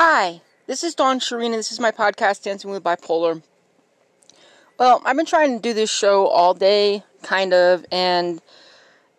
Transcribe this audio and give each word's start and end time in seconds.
Hi, 0.00 0.42
this 0.68 0.84
is 0.84 0.94
Dawn 0.94 1.18
Sherine, 1.18 1.46
and 1.46 1.54
this 1.54 1.72
is 1.72 1.80
my 1.80 1.90
podcast, 1.90 2.44
Dancing 2.44 2.70
with 2.70 2.84
Bipolar. 2.84 3.42
Well, 4.78 5.02
I've 5.04 5.16
been 5.16 5.26
trying 5.26 5.56
to 5.56 5.60
do 5.60 5.74
this 5.74 5.90
show 5.90 6.28
all 6.28 6.54
day, 6.54 7.02
kind 7.24 7.52
of, 7.52 7.84
and 7.90 8.40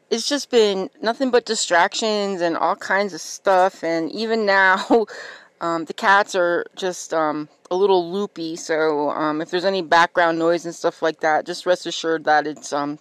it's 0.09 0.25
just 0.25 0.49
been 0.49 0.89
nothing 1.01 1.31
but 1.31 1.45
distractions 1.45 2.39
and 2.39 2.55
all 2.55 2.77
kinds 2.77 3.13
of 3.13 3.19
stuff. 3.19 3.83
And 3.83 4.09
even 4.13 4.45
now, 4.45 5.05
um, 5.59 5.83
the 5.83 5.93
cats 5.93 6.33
are 6.33 6.65
just 6.77 7.13
um, 7.13 7.49
a 7.69 7.75
little 7.75 8.09
loopy. 8.09 8.55
So 8.55 9.09
um, 9.09 9.41
if 9.41 9.51
there's 9.51 9.65
any 9.65 9.81
background 9.81 10.39
noise 10.39 10.63
and 10.63 10.73
stuff 10.73 11.01
like 11.01 11.19
that, 11.19 11.45
just 11.45 11.65
rest 11.65 11.87
assured 11.87 12.23
that 12.23 12.47
it's 12.47 12.71
um, 12.71 12.99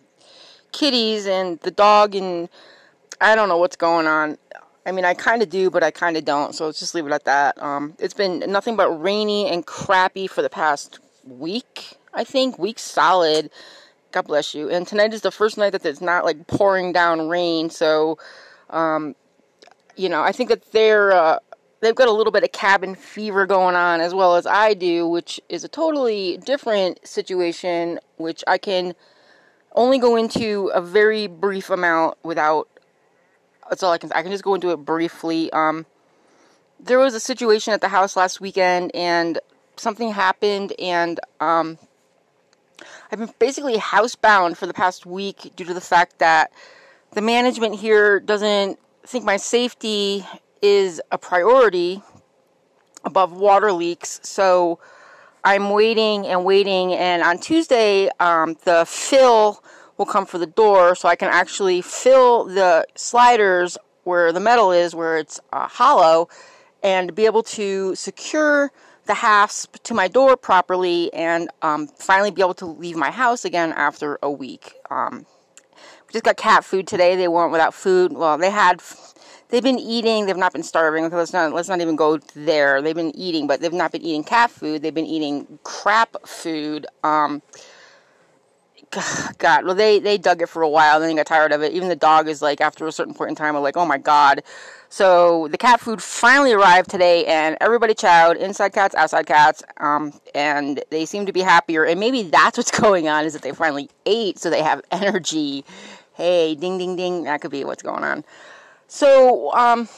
kitties 0.73 1.29
and 1.29 1.61
the 1.61 1.71
dog 1.71 2.17
and 2.17 2.49
I 3.21 3.37
don't 3.37 3.49
know 3.49 3.59
what's 3.59 3.77
going 3.77 4.09
on. 4.09 4.37
I 4.89 4.93
mean, 4.93 5.05
I 5.05 5.13
kind 5.13 5.43
of 5.43 5.51
do, 5.51 5.69
but 5.71 5.85
I 5.85 5.91
kind 5.91 6.17
of 6.17 6.25
don't. 6.25 6.55
So 6.55 6.65
let's 6.65 6.79
just 6.79 6.95
leave 6.95 7.07
it 7.07 7.13
at 7.13 7.25
that. 7.25 7.63
Um, 7.63 7.95
it's 7.99 8.15
been 8.15 8.39
nothing 8.49 8.75
but 8.75 8.91
rainy 8.91 9.47
and 9.47 9.67
crappy 9.67 10.27
for 10.27 10.41
the 10.41 10.49
past 10.49 10.99
week. 11.27 11.99
I 12.15 12.25
think 12.25 12.59
week 12.59 12.79
solid. 12.79 13.51
God 14.13 14.23
bless 14.23 14.55
you. 14.55 14.71
And 14.71 14.87
tonight 14.87 15.13
is 15.13 15.21
the 15.21 15.31
first 15.31 15.59
night 15.59 15.71
that 15.71 15.85
it's 15.85 16.01
not 16.01 16.25
like 16.25 16.47
pouring 16.47 16.93
down 16.93 17.29
rain. 17.29 17.69
So, 17.69 18.17
um, 18.71 19.15
you 19.95 20.09
know, 20.09 20.23
I 20.23 20.33
think 20.33 20.49
that 20.49 20.73
they're 20.73 21.13
uh, 21.13 21.39
they've 21.81 21.95
got 21.95 22.09
a 22.09 22.13
little 22.13 22.33
bit 22.33 22.43
of 22.43 22.53
cabin 22.53 22.95
fever 22.95 23.45
going 23.45 23.77
on 23.77 24.01
as 24.01 24.15
well 24.15 24.37
as 24.37 24.47
I 24.47 24.73
do, 24.73 25.07
which 25.07 25.39
is 25.51 25.65
a 25.65 25.69
totally 25.69 26.39
different 26.39 27.07
situation, 27.07 28.01
which 28.17 28.43
I 28.47 28.57
can 28.57 28.95
only 29.73 29.99
go 29.99 30.17
into 30.17 30.69
a 30.69 30.81
very 30.81 31.27
brief 31.27 31.69
amount 31.69 32.17
without 32.25 32.69
that's 33.69 33.83
all 33.83 33.93
I 33.93 33.99
can. 33.99 34.13
I 34.13 34.23
can 34.23 34.31
just 34.31 34.45
go 34.45 34.55
into 34.55 34.71
it 34.71 34.79
briefly. 34.79 35.53
Um, 35.53 35.87
there 36.81 36.99
was 36.99 37.15
a 37.15 37.21
situation 37.21 37.73
at 37.73 37.81
the 37.81 37.89
house 37.89 38.17
last 38.17 38.41
weekend, 38.41 38.95
and 38.95 39.39
something 39.77 40.13
happened, 40.13 40.73
and 40.79 41.21
um, 41.41 41.79
I've 43.11 43.19
been 43.19 43.33
basically 43.39 43.77
housebound 43.77 44.57
for 44.57 44.67
the 44.67 44.75
past 44.75 45.07
week 45.07 45.53
due 45.57 45.65
to 45.65 45.75
the 45.75 45.81
fact 45.81 46.19
that 46.19 46.53
the 47.13 47.21
management 47.21 47.77
here 47.77 48.21
doesn't 48.21 48.79
think 49.05 49.25
my 49.25 49.37
safety 49.37 50.27
is 50.63 51.01
a 51.11 51.19
priority 51.19 52.03
above 53.05 53.33
water 53.33 53.73
leaks. 53.73 54.21
So 54.23 54.79
I'm 55.45 55.71
waiting 55.71 56.27
and 56.27 56.45
waiting, 56.45 56.95
and 56.95 57.23
on 57.23 57.39
Tuesday, 57.39 58.11
um, 58.21 58.57
the 58.65 58.85
fill 58.87 59.63
will 59.99 60.07
come 60.07 60.25
for 60.25 60.39
the 60.39 60.47
door 60.47 60.95
so 60.95 61.09
I 61.09 61.17
can 61.17 61.29
actually 61.29 61.83
fill 61.83 62.45
the 62.45 62.87
sliders 62.95 63.77
where 64.05 64.33
the 64.33 64.41
metal 64.41 64.73
is, 64.73 64.95
where 64.95 65.19
it's 65.19 65.39
uh, 65.53 65.69
hollow, 65.69 66.29
and 66.83 67.15
be 67.15 67.27
able 67.27 67.43
to 67.43 67.95
secure 67.95 68.73
the 69.07 69.15
hasp 69.15 69.77
to 69.83 69.95
my 69.95 70.07
door 70.07 70.37
properly 70.37 71.13
and 71.13 71.49
um, 71.63 71.89
finally 71.89 72.31
be 72.31 72.41
able 72.41 72.55
to 72.55 72.67
leave 72.67 72.97
my 72.97 73.11
house 73.11 73.45
again 73.45 73.73
after 73.73 74.19
a 74.23 74.31
week. 74.31 74.75
Um, 74.91 75.27
we 76.07 76.13
just 76.13 76.25
got 76.25 76.37
cat 76.37 76.65
food 76.65 76.87
today. 76.87 77.17
They 77.17 77.29
weren't 77.29 77.53
without 77.53 77.75
food. 77.75 78.13
Well, 78.13 78.39
they 78.39 78.51
had. 78.51 78.83
They've 79.51 79.63
been 79.63 79.79
eating. 79.79 80.27
They've 80.27 80.37
not 80.37 80.53
been 80.53 80.63
starving. 80.63 81.11
Let's 81.11 81.33
not. 81.33 81.53
Let's 81.53 81.69
not 81.69 81.81
even 81.81 81.97
go 81.97 82.19
there. 82.35 82.81
They've 82.81 82.95
been 82.95 83.17
eating, 83.17 83.47
but 83.47 83.61
they've 83.61 83.73
not 83.73 83.93
been 83.93 84.03
eating 84.03 84.25
cat 84.25 84.51
food. 84.51 84.83
They've 84.83 84.95
been 84.95 85.07
eating 85.07 85.59
crap 85.65 86.17
food. 86.27 86.87
Um, 87.03 87.43
God, 89.39 89.65
well, 89.65 89.75
they 89.75 89.99
they 89.99 90.19
dug 90.19 90.43
it 90.43 90.49
for 90.49 90.63
a 90.63 90.69
while, 90.69 91.01
then 91.01 91.09
they 91.09 91.15
got 91.15 91.27
tired 91.27 91.53
of 91.53 91.63
it. 91.63 91.73
Even 91.73 91.89
the 91.89 91.97
dog 91.97 92.29
is 92.29 92.41
like, 92.41 92.61
after 92.61 92.87
a 92.87 92.93
certain 92.93 93.15
point 93.15 93.31
in 93.31 93.37
time, 93.37 93.57
I'm 93.57 93.63
like, 93.63 93.77
oh 93.77 93.87
my 93.87 93.99
God. 93.99 94.43
So 94.89 95.49
the 95.49 95.59
cat 95.59 95.81
food 95.81 96.03
finally 96.03 96.53
arrived 96.53 96.91
today, 96.91 97.27
and 97.27 97.57
everybody 97.61 97.95
chowed, 97.95 98.37
inside 98.37 98.73
cats, 98.73 98.95
outside 98.95 99.27
cats, 99.27 99.63
um, 99.77 100.13
and 100.35 100.83
they 100.91 101.05
seem 101.05 101.27
to 101.27 101.33
be 101.33 101.41
happier. 101.41 101.85
And 101.85 102.01
maybe 102.01 102.23
that's 102.23 102.57
what's 102.57 102.71
going 102.81 103.09
on 103.09 103.25
is 103.25 103.35
that 103.35 103.43
they 103.43 103.53
finally 103.53 103.91
ate, 104.07 104.39
so 104.39 104.49
they 104.49 104.63
have 104.63 104.81
energy. 104.91 105.65
Hey, 106.15 106.55
ding, 106.55 106.79
ding, 106.79 106.97
ding. 106.97 107.25
That 107.25 107.41
could 107.41 107.51
be 107.51 107.65
what's 107.65 107.83
going 107.83 108.05
on. 108.05 108.25
So, 108.87 109.53
um, 109.53 109.89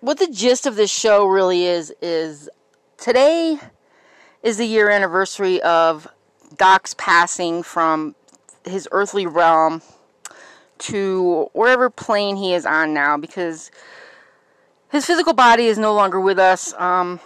what 0.00 0.18
the 0.18 0.26
gist 0.26 0.66
of 0.66 0.76
this 0.76 0.90
show 0.90 1.26
really 1.26 1.64
is 1.64 1.92
is 2.02 2.50
today 2.98 3.58
is 4.42 4.58
the 4.58 4.66
year 4.66 4.90
anniversary 4.90 5.62
of 5.62 6.06
Doc's 6.56 6.94
passing 6.94 7.62
from 7.62 8.14
his 8.64 8.88
earthly 8.92 9.26
realm 9.26 9.82
to 10.78 11.48
wherever 11.52 11.90
plane 11.90 12.36
he 12.36 12.54
is 12.54 12.66
on 12.66 12.92
now 12.94 13.16
because 13.16 13.70
his 14.90 15.06
physical 15.06 15.32
body 15.32 15.66
is 15.66 15.78
no 15.78 15.94
longer 15.94 16.20
with 16.20 16.38
us. 16.38 16.72
Um, 16.74 17.20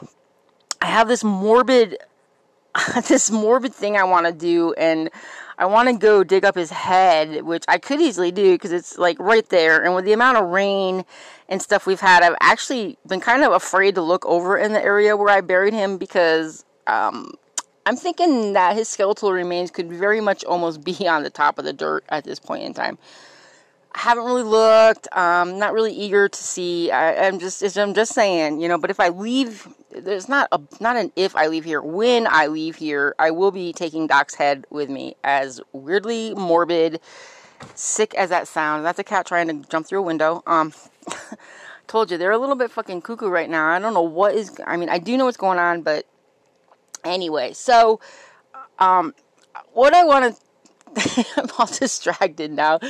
I 0.81 0.87
have 0.87 1.09
this 1.09 1.25
morbid, 1.25 1.99
this 3.09 3.31
morbid 3.31 3.75
thing 3.75 3.97
I 3.97 4.05
want 4.05 4.27
to 4.27 4.33
do, 4.33 4.72
and 4.75 5.11
I 5.59 5.67
want 5.67 5.88
to 5.88 5.97
go 5.97 6.22
dig 6.22 6.44
up 6.44 6.55
his 6.55 6.71
head, 6.71 7.43
which 7.43 7.65
I 7.67 7.78
could 7.78 8.00
easily 8.00 8.31
do 8.31 8.53
because 8.53 8.71
it's 8.71 8.97
like 8.97 9.19
right 9.19 9.47
there. 9.49 9.83
And 9.84 9.94
with 9.94 10.05
the 10.05 10.12
amount 10.12 10.38
of 10.38 10.49
rain 10.49 11.05
and 11.49 11.61
stuff 11.61 11.84
we've 11.84 12.00
had, 12.00 12.22
I've 12.22 12.37
actually 12.41 12.97
been 13.06 13.21
kind 13.21 13.43
of 13.43 13.53
afraid 13.53 13.97
to 13.97 14.03
look 14.03 14.25
over 14.25 14.56
in 14.56 14.72
the 14.72 14.83
area 14.83 15.17
where 15.17 15.28
I 15.28 15.41
buried 15.41 15.75
him 15.75 15.99
because 15.99 16.65
um, 16.87 17.34
I'm 17.88 17.97
thinking 17.97 18.53
that 18.53 18.76
his 18.76 18.87
skeletal 18.87 19.32
remains 19.32 19.71
could 19.71 19.91
very 19.91 20.21
much 20.21 20.44
almost 20.44 20.84
be 20.84 21.09
on 21.09 21.22
the 21.22 21.31
top 21.31 21.59
of 21.59 21.65
the 21.65 21.72
dirt 21.72 22.04
at 22.10 22.22
this 22.22 22.38
point 22.38 22.62
in 22.62 22.75
time. 22.75 22.99
I 23.94 24.00
haven't 24.00 24.26
really 24.26 24.43
looked. 24.43 25.09
Um, 25.16 25.59
not 25.59 25.72
really 25.72 25.94
eager 25.94 26.28
to 26.28 26.38
see. 26.38 26.91
I, 26.91 27.26
am 27.26 27.38
just, 27.38 27.62
I'm 27.78 27.94
just 27.94 28.12
saying, 28.12 28.60
you 28.60 28.69
know. 28.69 28.76
But 28.76 28.91
if 28.91 29.00
I 29.00 29.09
leave, 29.09 29.66
there's 29.91 30.28
not 30.28 30.49
a, 30.53 30.60
not 30.81 30.97
an 30.97 31.10
if 31.16 31.34
I 31.34 31.47
leave 31.47 31.65
here. 31.65 31.81
When 31.81 32.26
I 32.28 32.49
leave 32.49 32.76
here, 32.76 33.15
I 33.19 33.31
will 33.31 33.50
be 33.50 33.72
taking 33.72 34.06
Doc's 34.06 34.34
head 34.34 34.66
with 34.69 34.91
me. 34.91 35.16
As 35.25 35.59
weirdly 35.72 36.34
morbid, 36.34 37.00
sick 37.75 38.15
as 38.16 38.28
that 38.28 38.47
sounds. 38.47 38.84
That's 38.84 38.99
a 38.99 39.05
cat 39.05 39.25
trying 39.25 39.49
to 39.49 39.66
jump 39.70 39.87
through 39.87 40.00
a 40.00 40.03
window. 40.03 40.43
Um, 40.47 40.75
told 41.87 42.10
you 42.10 42.19
they're 42.19 42.32
a 42.32 42.38
little 42.38 42.55
bit 42.55 42.70
fucking 42.70 43.00
cuckoo 43.00 43.31
right 43.31 43.49
now. 43.49 43.70
I 43.70 43.78
don't 43.78 43.94
know 43.94 44.03
what 44.03 44.34
is. 44.34 44.60
I 44.66 44.76
mean, 44.76 44.91
I 44.91 44.99
do 44.99 45.16
know 45.16 45.25
what's 45.25 45.38
going 45.38 45.59
on, 45.59 45.81
but 45.81 46.06
Anyway, 47.04 47.53
so 47.53 48.00
um, 48.78 49.14
what 49.72 49.94
I 49.94 50.04
want 50.04 50.36
to, 50.36 51.26
I'm 51.36 51.48
all 51.59 51.66
distracted 51.66 52.50
now. 52.53 52.81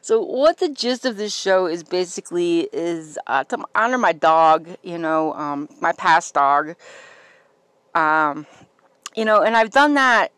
So 0.00 0.22
what 0.22 0.58
the 0.58 0.68
gist 0.68 1.04
of 1.04 1.16
this 1.16 1.34
show 1.34 1.66
is 1.66 1.82
basically 1.82 2.68
is 2.72 3.18
uh, 3.26 3.44
to 3.44 3.64
honor 3.74 3.98
my 3.98 4.12
dog, 4.12 4.68
you 4.82 4.98
know, 4.98 5.34
um, 5.34 5.68
my 5.80 5.92
past 5.92 6.34
dog. 6.34 6.76
Um, 7.94 8.46
you 9.14 9.24
know, 9.24 9.42
and 9.42 9.56
I've 9.56 9.70
done 9.70 9.94
that. 9.94 10.32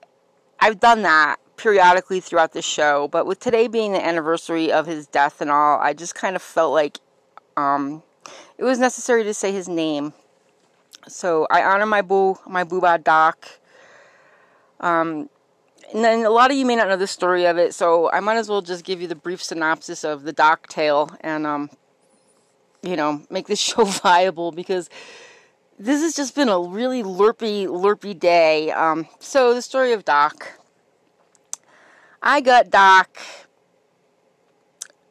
I've 0.58 0.80
done 0.80 1.02
that 1.02 1.36
periodically 1.56 2.20
throughout 2.20 2.52
the 2.52 2.62
show, 2.62 3.08
but 3.08 3.26
with 3.26 3.38
today 3.38 3.68
being 3.68 3.92
the 3.92 4.04
anniversary 4.04 4.72
of 4.72 4.86
his 4.86 5.06
death 5.06 5.40
and 5.40 5.50
all, 5.50 5.78
I 5.78 5.92
just 5.92 6.14
kind 6.14 6.36
of 6.36 6.42
felt 6.42 6.72
like 6.72 6.98
um, 7.56 8.02
it 8.56 8.64
was 8.64 8.78
necessary 8.78 9.24
to 9.24 9.34
say 9.34 9.52
his 9.52 9.68
name 9.68 10.14
so 11.08 11.46
I 11.50 11.62
honor 11.62 11.86
my 11.86 12.02
boo, 12.02 12.38
my 12.46 12.64
booba 12.64 13.02
doc. 13.02 13.48
Um, 14.80 15.28
and 15.92 16.04
then 16.04 16.24
a 16.24 16.30
lot 16.30 16.50
of 16.50 16.56
you 16.56 16.64
may 16.64 16.76
not 16.76 16.88
know 16.88 16.96
the 16.96 17.06
story 17.06 17.46
of 17.46 17.58
it, 17.58 17.74
so 17.74 18.10
I 18.10 18.20
might 18.20 18.36
as 18.36 18.48
well 18.48 18.62
just 18.62 18.84
give 18.84 19.00
you 19.00 19.08
the 19.08 19.14
brief 19.16 19.42
synopsis 19.42 20.04
of 20.04 20.22
the 20.22 20.32
doc 20.32 20.68
tale 20.68 21.10
and, 21.20 21.46
um, 21.46 21.70
you 22.82 22.96
know, 22.96 23.22
make 23.28 23.46
this 23.46 23.58
show 23.70 23.84
viable 23.84 24.52
because 24.52 24.88
this 25.80 26.02
has 26.02 26.14
just 26.14 26.34
been 26.34 26.50
a 26.50 26.60
really 26.60 27.02
lurpy, 27.02 27.66
lurpy 27.66 28.12
day. 28.12 28.70
Um, 28.70 29.08
so 29.18 29.54
the 29.54 29.62
story 29.62 29.92
of 29.92 30.04
Doc. 30.04 30.58
I 32.22 32.42
got 32.42 32.70
Doc 32.70 33.18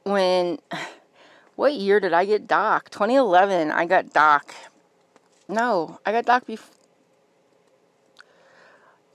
when, 0.04 0.60
what 1.56 1.74
year 1.74 2.00
did 2.00 2.14
I 2.14 2.26
get 2.26 2.48
Doc? 2.48 2.92
2011, 2.92 3.72
I 3.72 3.86
got 3.86 4.14
Doc. 4.14 4.54
No, 5.50 6.00
I 6.06 6.12
got 6.12 6.26
Doc 6.26 6.46
before. 6.46 6.76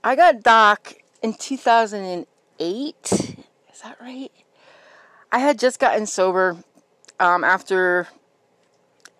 I 0.03 0.17
got 0.17 0.43
Doc 0.43 0.93
in 1.23 1.33
2008. 1.33 2.95
Is 3.11 3.81
that 3.81 3.97
right? 4.01 4.31
I 5.31 5.39
had 5.39 5.57
just 5.57 5.79
gotten 5.79 6.05
sober 6.05 6.57
um, 7.21 7.45
after 7.45 8.09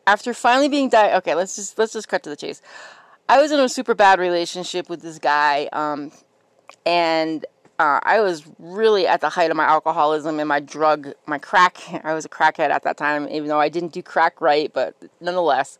after 0.05 0.33
finally 0.33 0.67
being 0.67 0.89
died. 0.89 1.15
Okay, 1.15 1.35
let's 1.35 1.55
just 1.55 1.79
let's 1.79 1.93
just 1.93 2.09
cut 2.09 2.21
to 2.23 2.29
the 2.29 2.35
chase. 2.35 2.61
I 3.29 3.41
was 3.41 3.51
in 3.51 3.61
a 3.61 3.69
super 3.69 3.95
bad 3.95 4.19
relationship 4.19 4.89
with 4.89 5.01
this 5.01 5.17
guy, 5.17 5.69
um, 5.71 6.11
and 6.85 7.45
uh, 7.79 7.99
I 8.03 8.19
was 8.19 8.43
really 8.59 9.07
at 9.07 9.21
the 9.21 9.29
height 9.29 9.51
of 9.51 9.57
my 9.57 9.65
alcoholism 9.65 10.39
and 10.39 10.49
my 10.49 10.59
drug, 10.59 11.13
my 11.25 11.37
crack. 11.37 11.77
I 12.03 12.13
was 12.13 12.25
a 12.25 12.29
crackhead 12.29 12.69
at 12.71 12.83
that 12.83 12.97
time, 12.97 13.27
even 13.29 13.47
though 13.47 13.59
I 13.59 13.69
didn't 13.69 13.93
do 13.93 14.03
crack 14.03 14.41
right, 14.41 14.71
but 14.73 14.95
nonetheless. 15.21 15.79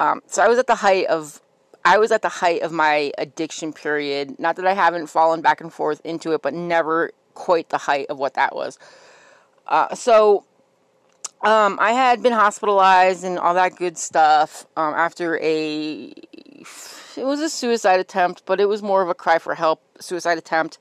Um, 0.00 0.22
so 0.26 0.42
I 0.42 0.48
was 0.48 0.58
at 0.58 0.66
the 0.66 0.74
height 0.74 1.06
of 1.06 1.40
I 1.84 1.98
was 1.98 2.10
at 2.10 2.22
the 2.22 2.28
height 2.28 2.62
of 2.62 2.72
my 2.72 3.12
addiction 3.16 3.72
period. 3.72 4.38
Not 4.38 4.56
that 4.56 4.66
I 4.66 4.74
haven't 4.74 5.06
fallen 5.06 5.40
back 5.42 5.60
and 5.60 5.72
forth 5.72 6.00
into 6.04 6.32
it, 6.32 6.42
but 6.42 6.52
never 6.52 7.12
quite 7.34 7.68
the 7.68 7.78
height 7.78 8.06
of 8.08 8.18
what 8.18 8.34
that 8.34 8.54
was. 8.54 8.78
Uh, 9.66 9.94
so 9.94 10.44
um, 11.42 11.78
I 11.80 11.92
had 11.92 12.22
been 12.22 12.32
hospitalized 12.32 13.24
and 13.24 13.38
all 13.38 13.54
that 13.54 13.76
good 13.76 13.96
stuff 13.96 14.66
um, 14.76 14.94
after 14.94 15.38
a. 15.40 16.12
It 17.16 17.24
was 17.24 17.40
a 17.40 17.50
suicide 17.50 18.00
attempt, 18.00 18.44
but 18.46 18.60
it 18.60 18.68
was 18.68 18.82
more 18.82 19.02
of 19.02 19.08
a 19.08 19.14
cry 19.14 19.38
for 19.38 19.54
help 19.54 19.82
suicide 20.00 20.38
attempt, 20.38 20.78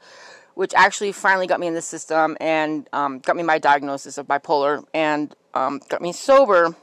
which 0.53 0.73
actually 0.75 1.11
finally 1.11 1.47
got 1.47 1.59
me 1.59 1.67
in 1.67 1.73
the 1.73 1.81
system 1.81 2.37
and 2.39 2.87
um, 2.93 3.19
got 3.19 3.35
me 3.35 3.43
my 3.43 3.57
diagnosis 3.57 4.17
of 4.17 4.27
bipolar 4.27 4.83
and 4.93 5.35
um, 5.53 5.81
got 5.89 6.01
me 6.01 6.13
sober. 6.13 6.75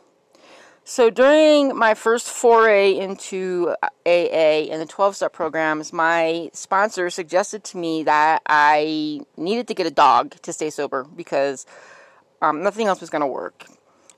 So 0.89 1.11
during 1.11 1.77
my 1.77 1.95
first 1.95 2.29
foray 2.29 2.97
into 2.97 3.75
AA 4.07 4.71
and 4.71 4.81
the 4.81 4.87
12 4.87 5.17
step 5.17 5.33
programs, 5.33 5.93
my 5.93 6.49
sponsor 6.53 7.11
suggested 7.11 7.65
to 7.65 7.77
me 7.77 8.05
that 8.05 8.41
I 8.47 9.23
needed 9.37 9.67
to 9.67 9.75
get 9.75 9.89
a 9.89 9.91
dog 9.91 10.37
to 10.43 10.53
stay 10.53 10.71
sober 10.71 11.03
because 11.03 11.67
um, 12.41 12.63
nothing 12.63 12.87
else 12.87 13.01
was 13.01 13.11
going 13.11 13.23
to 13.23 13.27
work. 13.27 13.67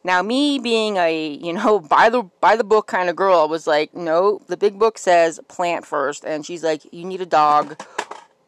Now, 0.05 0.21
me 0.21 0.59
being 0.59 0.99
a 0.99 1.39
you 1.43 1.55
know 1.55 1.81
by 1.97 2.11
the 2.11 2.25
by 2.39 2.55
the 2.55 2.65
book 2.65 2.87
kind 2.87 3.09
of 3.09 3.17
girl, 3.17 3.39
I 3.39 3.47
was 3.47 3.67
like, 3.67 3.95
no, 3.95 4.43
the 4.47 4.59
big 4.59 4.79
book 4.79 4.99
says 4.99 5.41
plant 5.49 5.87
first, 5.87 6.23
and 6.23 6.45
she's 6.45 6.63
like, 6.63 6.83
you 6.93 7.07
need 7.07 7.23
a 7.23 7.27
dog, 7.27 7.83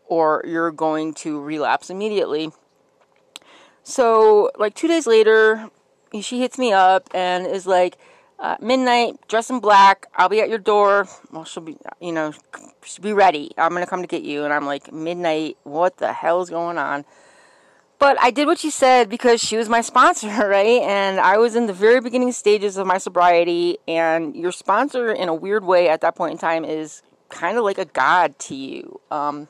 or 0.04 0.44
you're 0.46 0.72
going 0.72 1.14
to 1.14 1.40
relapse 1.40 1.88
immediately. 1.88 2.50
So, 3.82 4.50
like 4.58 4.74
two 4.74 4.88
days 4.88 5.06
later, 5.06 5.70
she 6.20 6.40
hits 6.40 6.58
me 6.58 6.70
up 6.70 7.08
and 7.14 7.46
is 7.46 7.66
like, 7.66 7.96
uh, 8.40 8.56
midnight, 8.60 9.16
dress 9.28 9.50
in 9.50 9.60
black. 9.60 10.06
I'll 10.14 10.30
be 10.30 10.40
at 10.40 10.48
your 10.48 10.58
door. 10.58 11.06
Well, 11.30 11.44
she'll 11.44 11.62
be, 11.62 11.76
you 12.00 12.12
know, 12.12 12.32
she'll 12.82 13.02
be 13.02 13.12
ready. 13.12 13.50
I'm 13.58 13.72
gonna 13.72 13.86
come 13.86 14.00
to 14.00 14.08
get 14.08 14.22
you. 14.22 14.44
And 14.44 14.52
I'm 14.52 14.64
like, 14.66 14.92
midnight. 14.92 15.58
What 15.64 15.98
the 15.98 16.12
hell 16.12 16.40
is 16.40 16.50
going 16.50 16.78
on? 16.78 17.04
But 17.98 18.16
I 18.18 18.30
did 18.30 18.46
what 18.46 18.58
she 18.58 18.70
said 18.70 19.10
because 19.10 19.42
she 19.42 19.58
was 19.58 19.68
my 19.68 19.82
sponsor, 19.82 20.28
right? 20.48 20.80
And 20.82 21.20
I 21.20 21.36
was 21.36 21.54
in 21.54 21.66
the 21.66 21.74
very 21.74 22.00
beginning 22.00 22.32
stages 22.32 22.78
of 22.78 22.86
my 22.86 22.96
sobriety, 22.96 23.76
and 23.86 24.34
your 24.34 24.52
sponsor, 24.52 25.12
in 25.12 25.28
a 25.28 25.34
weird 25.34 25.64
way, 25.64 25.90
at 25.90 26.00
that 26.00 26.16
point 26.16 26.32
in 26.32 26.38
time, 26.38 26.64
is 26.64 27.02
kind 27.28 27.58
of 27.58 27.64
like 27.64 27.76
a 27.76 27.84
god 27.84 28.38
to 28.38 28.54
you. 28.54 29.00
Um, 29.10 29.48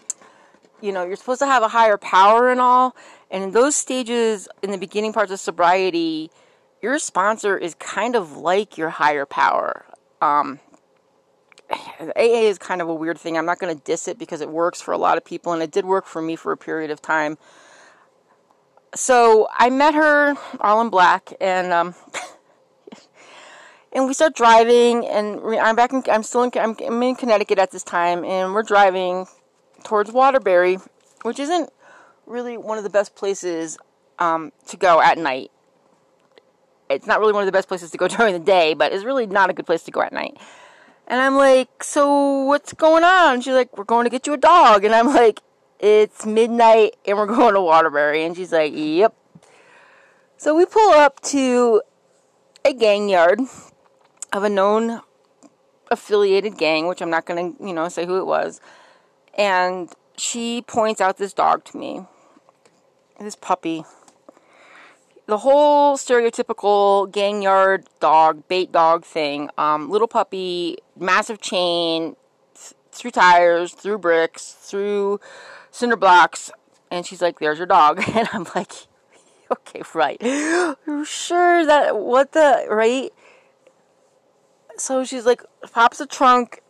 you 0.81 0.91
know, 0.91 1.05
you're 1.05 1.17
supposed 1.17 1.39
to 1.41 1.47
have 1.47 1.63
a 1.63 1.69
higher 1.69 1.97
power 1.97 2.51
and 2.51 2.61
all, 2.61 2.97
and 3.31 3.45
in 3.45 3.51
those 3.53 3.77
stages, 3.77 4.49
in 4.63 4.73
the 4.73 4.79
beginning 4.79 5.13
parts 5.13 5.31
of 5.31 5.39
sobriety, 5.39 6.31
your 6.83 6.99
sponsor 6.99 7.57
is 7.57 7.75
kind 7.75 8.17
of 8.17 8.37
like 8.37 8.79
your 8.79 8.91
higher 8.91 9.27
power. 9.27 9.87
Um, 10.21 10.61
AA 11.71 12.49
is 12.49 12.59
kind 12.59 12.81
of 12.81 12.89
a 12.89 12.95
weird 12.95 13.19
thing. 13.19 13.39
I'm 13.39 13.47
not 13.47 13.59
going 13.59 13.77
to 13.77 13.83
diss 13.85 14.09
it 14.09 14.19
because 14.19 14.41
it 14.41 14.49
works 14.49 14.81
for 14.81 14.93
a 14.93 14.99
lot 14.99 15.17
of 15.17 15.25
people, 15.25 15.53
and 15.53 15.63
it 15.63 15.71
did 15.71 15.85
work 15.85 16.07
for 16.07 16.21
me 16.21 16.37
for 16.37 16.53
a 16.53 16.57
period 16.57 16.91
of 16.91 17.01
time 17.01 17.39
so 18.95 19.49
I 19.53 19.71
met 19.71 19.95
her 19.95 20.35
all 20.61 20.81
in 20.81 20.91
black, 20.91 21.33
and 21.41 21.73
um, 21.73 21.95
and 23.93 24.07
we 24.07 24.15
start 24.15 24.35
driving, 24.35 25.07
and 25.07 25.41
I'm 25.61 25.77
back 25.77 25.93
in, 25.93 26.03
I'm 26.11 26.23
still 26.23 26.43
in, 26.43 26.51
I'm, 26.57 27.03
in 27.03 27.15
Connecticut 27.15 27.59
at 27.59 27.71
this 27.71 27.83
time, 27.83 28.25
and 28.25 28.53
we're 28.53 28.63
driving 28.63 29.27
towards 29.85 30.13
Waterbury, 30.13 30.79
which 31.23 31.39
isn't 31.39 31.71
really 32.27 32.57
one 32.57 32.79
of 32.79 32.85
the 32.85 32.91
best 32.91 33.15
places 33.15 33.79
um, 34.19 34.53
to 34.69 34.77
go 34.77 35.01
at 35.01 35.19
night. 35.19 35.51
It's 36.91 37.07
not 37.07 37.21
really 37.21 37.33
one 37.33 37.43
of 37.43 37.47
the 37.47 37.53
best 37.53 37.69
places 37.69 37.91
to 37.93 37.99
go 37.99 38.09
during 38.17 38.33
the 38.35 38.41
day, 38.41 38.75
but 38.75 38.93
it's 38.93 39.05
really 39.05 39.27
not 39.27 39.49
a 39.49 39.53
good 39.53 39.67
place 39.67 39.83
to 39.85 39.91
go 39.91 40.03
at 40.03 40.13
night. 40.13 40.37
And 41.07 41.21
I'm 41.21 41.37
like, 41.37 41.83
so 41.83 42.43
what's 42.45 42.73
going 42.73 43.05
on? 43.05 43.41
She's 43.41 43.55
like, 43.55 43.77
we're 43.77 43.85
going 43.85 44.05
to 44.05 44.11
get 44.11 44.27
you 44.27 44.33
a 44.33 44.37
dog. 44.37 44.85
And 44.85 44.95
I'm 44.95 45.07
like, 45.15 45.41
it's 45.79 46.27
midnight 46.27 46.97
and 47.07 47.17
we're 47.17 47.27
going 47.35 47.55
to 47.55 47.61
Waterbury. 47.61 48.25
And 48.25 48.37
she's 48.37 48.53
like, 48.53 48.73
Yep. 48.75 49.15
So 50.37 50.57
we 50.57 50.65
pull 50.65 50.93
up 50.93 51.21
to 51.21 51.83
a 52.65 52.73
gang 52.73 53.09
yard 53.09 53.41
of 54.33 54.43
a 54.43 54.49
known 54.49 55.03
affiliated 55.91 56.57
gang, 56.57 56.87
which 56.87 57.03
I'm 57.03 57.11
not 57.11 57.27
going 57.27 57.57
to, 57.57 57.67
you 57.67 57.75
know, 57.75 57.89
say 57.89 58.07
who 58.07 58.19
it 58.19 58.27
was. 58.27 58.61
And 59.37 59.93
she 60.17 60.63
points 60.63 61.01
out 61.01 61.19
this 61.19 61.33
dog 61.33 61.65
to 61.67 61.77
me. 61.77 62.07
This 63.19 63.37
puppy. 63.37 63.85
The 65.31 65.39
whole 65.39 65.97
stereotypical 65.97 67.09
gang 67.13 67.41
yard 67.41 67.85
dog, 68.01 68.49
bait 68.49 68.73
dog 68.73 69.05
thing. 69.05 69.49
Um, 69.57 69.89
little 69.89 70.09
puppy, 70.09 70.79
massive 70.99 71.41
chain, 71.41 72.17
th- 72.57 72.75
through 72.91 73.13
tires, 73.13 73.73
through 73.73 73.99
bricks, 73.99 74.57
through 74.61 75.21
cinder 75.71 75.95
blocks. 75.95 76.51
And 76.91 77.07
she's 77.07 77.23
like, 77.23 77.39
there's 77.39 77.59
your 77.59 77.69
dog. 77.69 78.03
And 78.09 78.29
I'm 78.33 78.45
like, 78.57 78.73
okay, 79.53 79.83
right. 79.95 80.21
You're 80.21 81.05
sure 81.05 81.65
that, 81.65 81.97
what 81.97 82.33
the, 82.33 82.67
right? 82.69 83.13
So 84.79 85.05
she's 85.05 85.27
like, 85.27 85.45
pops 85.71 85.99
the 85.99 86.07
trunk. 86.07 86.61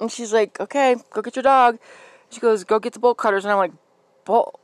And 0.00 0.10
she's 0.10 0.32
like, 0.32 0.58
okay, 0.58 0.96
go 1.10 1.20
get 1.20 1.36
your 1.36 1.42
dog. 1.42 1.78
She 2.30 2.40
goes, 2.40 2.64
go 2.64 2.78
get 2.78 2.94
the 2.94 2.98
bolt 2.98 3.18
cutters. 3.18 3.44
And 3.44 3.52
I'm 3.52 3.58
like, 3.58 3.72
bolt? 4.24 4.58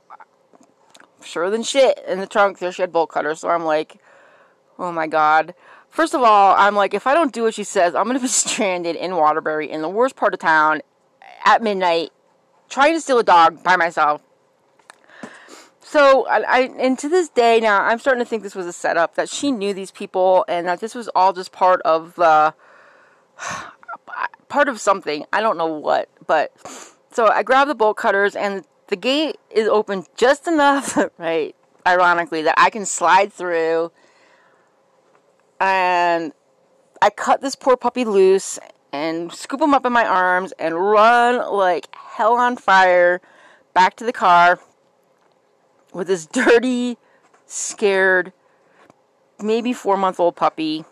Sure 1.22 1.50
than 1.50 1.62
shit. 1.62 2.02
In 2.06 2.20
the 2.20 2.26
trunk, 2.26 2.58
there 2.58 2.72
she 2.72 2.82
had 2.82 2.92
bolt 2.92 3.10
cutters. 3.10 3.40
So 3.40 3.48
I'm 3.48 3.64
like, 3.64 4.00
oh 4.78 4.92
my 4.92 5.06
god. 5.06 5.54
First 5.88 6.14
of 6.14 6.22
all, 6.22 6.54
I'm 6.56 6.74
like, 6.76 6.94
if 6.94 7.06
I 7.06 7.14
don't 7.14 7.32
do 7.32 7.42
what 7.42 7.54
she 7.54 7.64
says, 7.64 7.94
I'm 7.94 8.06
gonna 8.06 8.20
be 8.20 8.28
stranded 8.28 8.96
in 8.96 9.16
Waterbury 9.16 9.70
in 9.70 9.82
the 9.82 9.88
worst 9.88 10.16
part 10.16 10.34
of 10.34 10.40
town 10.40 10.82
at 11.44 11.62
midnight 11.62 12.10
trying 12.70 12.94
to 12.94 13.00
steal 13.00 13.18
a 13.18 13.24
dog 13.24 13.62
by 13.62 13.76
myself. 13.76 14.22
So 15.80 16.26
I, 16.28 16.40
I, 16.42 16.60
and 16.78 16.96
to 17.00 17.08
this 17.08 17.28
day 17.28 17.58
now, 17.58 17.82
I'm 17.82 17.98
starting 17.98 18.22
to 18.22 18.28
think 18.28 18.44
this 18.44 18.54
was 18.54 18.66
a 18.66 18.72
setup 18.72 19.16
that 19.16 19.28
she 19.28 19.50
knew 19.50 19.74
these 19.74 19.90
people 19.90 20.44
and 20.46 20.68
that 20.68 20.80
this 20.80 20.94
was 20.94 21.08
all 21.16 21.32
just 21.32 21.50
part 21.50 21.82
of 21.82 22.16
uh, 22.18 22.52
part 24.48 24.68
of 24.68 24.80
something. 24.80 25.24
I 25.32 25.40
don't 25.40 25.58
know 25.58 25.66
what, 25.66 26.08
but 26.28 26.52
so 27.10 27.26
I 27.26 27.42
grab 27.42 27.66
the 27.66 27.74
bolt 27.74 27.96
cutters 27.96 28.36
and 28.36 28.64
the 28.90 28.96
gate 28.96 29.38
is 29.50 29.68
open 29.68 30.04
just 30.16 30.46
enough, 30.46 30.98
right? 31.18 31.56
Ironically, 31.86 32.42
that 32.42 32.54
I 32.58 32.68
can 32.68 32.84
slide 32.84 33.32
through, 33.32 33.90
and 35.58 36.32
I 37.00 37.08
cut 37.08 37.40
this 37.40 37.54
poor 37.54 37.76
puppy 37.76 38.04
loose 38.04 38.58
and 38.92 39.32
scoop 39.32 39.60
him 39.60 39.72
up 39.72 39.86
in 39.86 39.92
my 39.92 40.04
arms 40.04 40.52
and 40.58 40.74
run 40.74 41.50
like 41.50 41.86
hell 41.94 42.34
on 42.34 42.56
fire 42.56 43.20
back 43.72 43.96
to 43.96 44.04
the 44.04 44.12
car 44.12 44.58
with 45.94 46.08
this 46.08 46.26
dirty, 46.26 46.98
scared, 47.46 48.32
maybe 49.40 49.72
four 49.72 49.96
month 49.96 50.20
old 50.20 50.36
puppy 50.36 50.84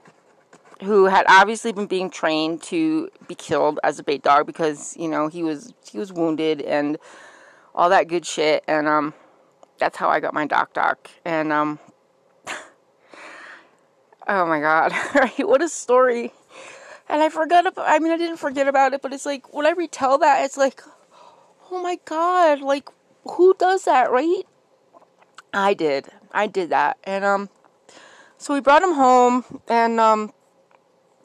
who 0.85 1.07
had 1.07 1.27
obviously 1.29 1.73
been 1.73 1.87
being 1.87 2.09
trained 2.09 2.63
to 2.63 3.11
be 3.27 3.35
killed 3.35 3.81
as 3.83 3.99
a 3.99 4.03
bait 4.05 4.23
dog 4.23 4.47
because 4.47 4.97
you 4.97 5.09
know 5.09 5.29
he 5.29 5.43
was 5.43 5.75
he 5.91 5.99
was 5.99 6.13
wounded 6.13 6.63
and 6.63 6.97
all 7.79 7.91
that 7.91 8.09
good 8.09 8.27
shit 8.27 8.65
and 8.67 8.89
um 8.89 9.15
that's 9.79 9.97
how 9.97 10.09
I 10.09 10.19
got 10.19 10.35
my 10.35 10.47
doc 10.47 10.73
doc 10.75 11.09
and 11.25 11.53
um 11.53 11.79
oh 14.29 14.45
my 14.47 14.61
god 14.61 14.93
right? 15.15 15.49
What 15.49 15.63
a 15.63 15.69
story. 15.69 16.33
And 17.09 17.23
I 17.23 17.29
forgot 17.29 17.69
about 17.69 17.89
I 17.89 18.01
mean 18.01 18.11
I 18.11 18.19
didn't 18.19 18.39
forget 18.39 18.67
about 18.67 18.95
it 18.95 19.01
but 19.01 19.13
it's 19.13 19.25
like 19.25 19.55
when 19.55 19.65
I 19.65 19.71
retell 19.71 20.19
that 20.19 20.45
it's 20.45 20.57
like 20.57 20.83
oh 21.71 21.81
my 21.81 22.01
god 22.05 22.61
like 22.61 22.89
who 23.23 23.55
does 23.57 23.85
that 23.85 24.11
right? 24.11 24.43
I 25.55 25.73
did. 25.73 26.09
I 26.33 26.49
did 26.49 26.71
that 26.71 26.99
and 27.05 27.25
um 27.25 27.49
so 28.39 28.55
we 28.55 28.61
brought 28.61 28.83
him 28.83 28.95
home 28.95 29.45
and 29.69 30.01
um 30.01 30.33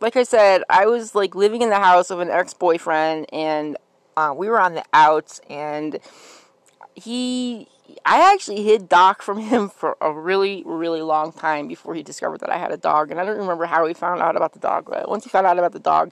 like 0.01 0.15
I 0.15 0.23
said 0.23 0.61
I 0.69 0.85
was 0.85 1.15
like 1.15 1.33
living 1.33 1.63
in 1.63 1.71
the 1.71 1.79
house 1.79 2.11
of 2.11 2.19
an 2.19 2.29
ex-boyfriend 2.29 3.25
and 3.33 3.75
uh, 4.15 4.31
we 4.35 4.47
were 4.47 4.61
on 4.61 4.75
the 4.75 4.83
outs 4.93 5.41
and 5.49 5.97
he 6.95 7.67
I 8.05 8.33
actually 8.33 8.63
hid 8.63 8.89
Doc 8.89 9.21
from 9.21 9.39
him 9.39 9.69
for 9.69 9.97
a 10.01 10.11
really, 10.11 10.63
really 10.65 11.01
long 11.01 11.31
time 11.31 11.67
before 11.67 11.95
he 11.95 12.03
discovered 12.03 12.39
that 12.41 12.49
I 12.49 12.57
had 12.57 12.71
a 12.71 12.77
dog. 12.77 13.11
And 13.11 13.19
I 13.19 13.25
don't 13.25 13.37
remember 13.37 13.65
how 13.65 13.85
he 13.85 13.93
found 13.93 14.21
out 14.21 14.35
about 14.35 14.53
the 14.53 14.59
dog, 14.59 14.85
but 14.89 15.09
once 15.09 15.23
he 15.23 15.29
found 15.29 15.47
out 15.47 15.57
about 15.57 15.73
the 15.73 15.79
dog, 15.79 16.11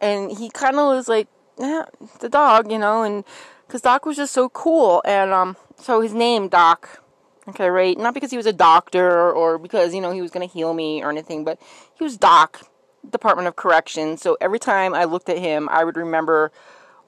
and 0.00 0.30
he 0.36 0.50
kind 0.50 0.76
of 0.76 0.86
was 0.86 1.08
like, 1.08 1.28
yeah, 1.58 1.84
the 2.20 2.28
dog, 2.28 2.70
you 2.70 2.78
know, 2.78 3.02
and 3.02 3.24
because 3.66 3.82
Doc 3.82 4.06
was 4.06 4.16
just 4.16 4.32
so 4.32 4.48
cool. 4.48 5.02
And 5.04 5.32
um, 5.32 5.56
so 5.76 6.00
his 6.00 6.14
name, 6.14 6.48
Doc, 6.48 7.02
okay, 7.48 7.68
right? 7.68 7.96
Not 7.98 8.14
because 8.14 8.30
he 8.30 8.36
was 8.36 8.46
a 8.46 8.52
doctor 8.52 9.30
or 9.30 9.58
because, 9.58 9.94
you 9.94 10.00
know, 10.00 10.10
he 10.10 10.22
was 10.22 10.30
going 10.30 10.46
to 10.46 10.52
heal 10.52 10.74
me 10.74 11.02
or 11.02 11.10
anything, 11.10 11.44
but 11.44 11.60
he 11.94 12.02
was 12.02 12.16
Doc, 12.16 12.62
Department 13.08 13.48
of 13.48 13.56
Corrections. 13.56 14.22
So 14.22 14.36
every 14.40 14.58
time 14.58 14.94
I 14.94 15.04
looked 15.04 15.28
at 15.28 15.38
him, 15.38 15.68
I 15.70 15.84
would 15.84 15.96
remember 15.96 16.50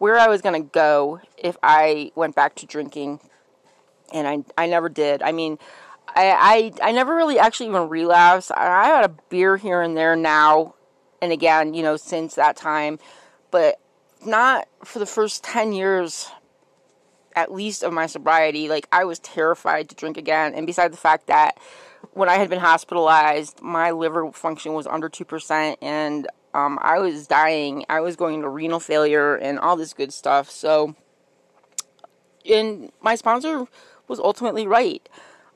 where 0.03 0.19
I 0.19 0.27
was 0.27 0.43
going 0.43 0.61
to 0.61 0.69
go 0.69 1.21
if 1.39 1.57
I 1.63 2.11
went 2.17 2.35
back 2.35 2.57
to 2.57 2.67
drinking 2.67 3.21
and 4.13 4.27
I 4.27 4.39
I 4.61 4.67
never 4.67 4.89
did. 4.89 5.23
I 5.23 5.31
mean, 5.31 5.61
I 6.09 6.73
I, 6.83 6.89
I 6.89 6.91
never 6.91 7.15
really 7.15 7.39
actually 7.39 7.69
even 7.69 7.89
relapsed. 7.89 8.51
I, 8.51 8.67
I 8.67 8.87
had 8.87 9.05
a 9.05 9.15
beer 9.29 9.57
here 9.57 9.81
and 9.81 9.97
there 9.97 10.17
now 10.17 10.75
and 11.23 11.31
again, 11.31 11.73
you 11.73 11.85
know, 11.85 11.97
since 11.97 12.35
that 12.35 12.57
time, 12.57 12.99
but 13.53 13.79
not 14.27 14.67
for 14.85 14.99
the 14.99 15.07
first 15.07 15.45
10 15.45 15.73
years 15.73 16.29
at 17.37 17.53
least 17.53 17.85
of 17.85 17.93
my 17.93 18.07
sobriety. 18.07 18.69
Like 18.69 18.89
I 18.91 19.05
was 19.05 19.21
terrified 19.21 19.89
to 19.91 19.95
drink 19.95 20.17
again 20.17 20.53
and 20.53 20.67
besides 20.67 20.91
the 20.91 21.01
fact 21.01 21.29
that 21.29 21.59
when 22.11 22.29
I 22.29 22.39
had 22.39 22.51
been 22.51 22.59
hospitalized, 22.59 23.63
my 23.63 23.93
liver 23.93 24.33
function 24.33 24.75
was 24.75 24.89
under 24.89 25.09
2%, 25.09 25.77
and 25.81 26.27
um, 26.55 26.79
I 26.83 26.99
was 26.99 27.27
dying. 27.27 27.85
I 27.89 28.01
was 28.01 28.17
going 28.17 28.43
to 28.43 28.49
renal 28.49 28.81
failure 28.81 29.37
and 29.37 29.59
all 29.59 29.77
this 29.77 29.95
good 29.95 30.13
stuff. 30.13 30.51
So, 30.51 30.95
and 32.49 32.93
my 33.01 33.15
sponsor 33.15 33.67
was 34.09 34.21
ultimately 34.21 34.67
right. 34.67 35.07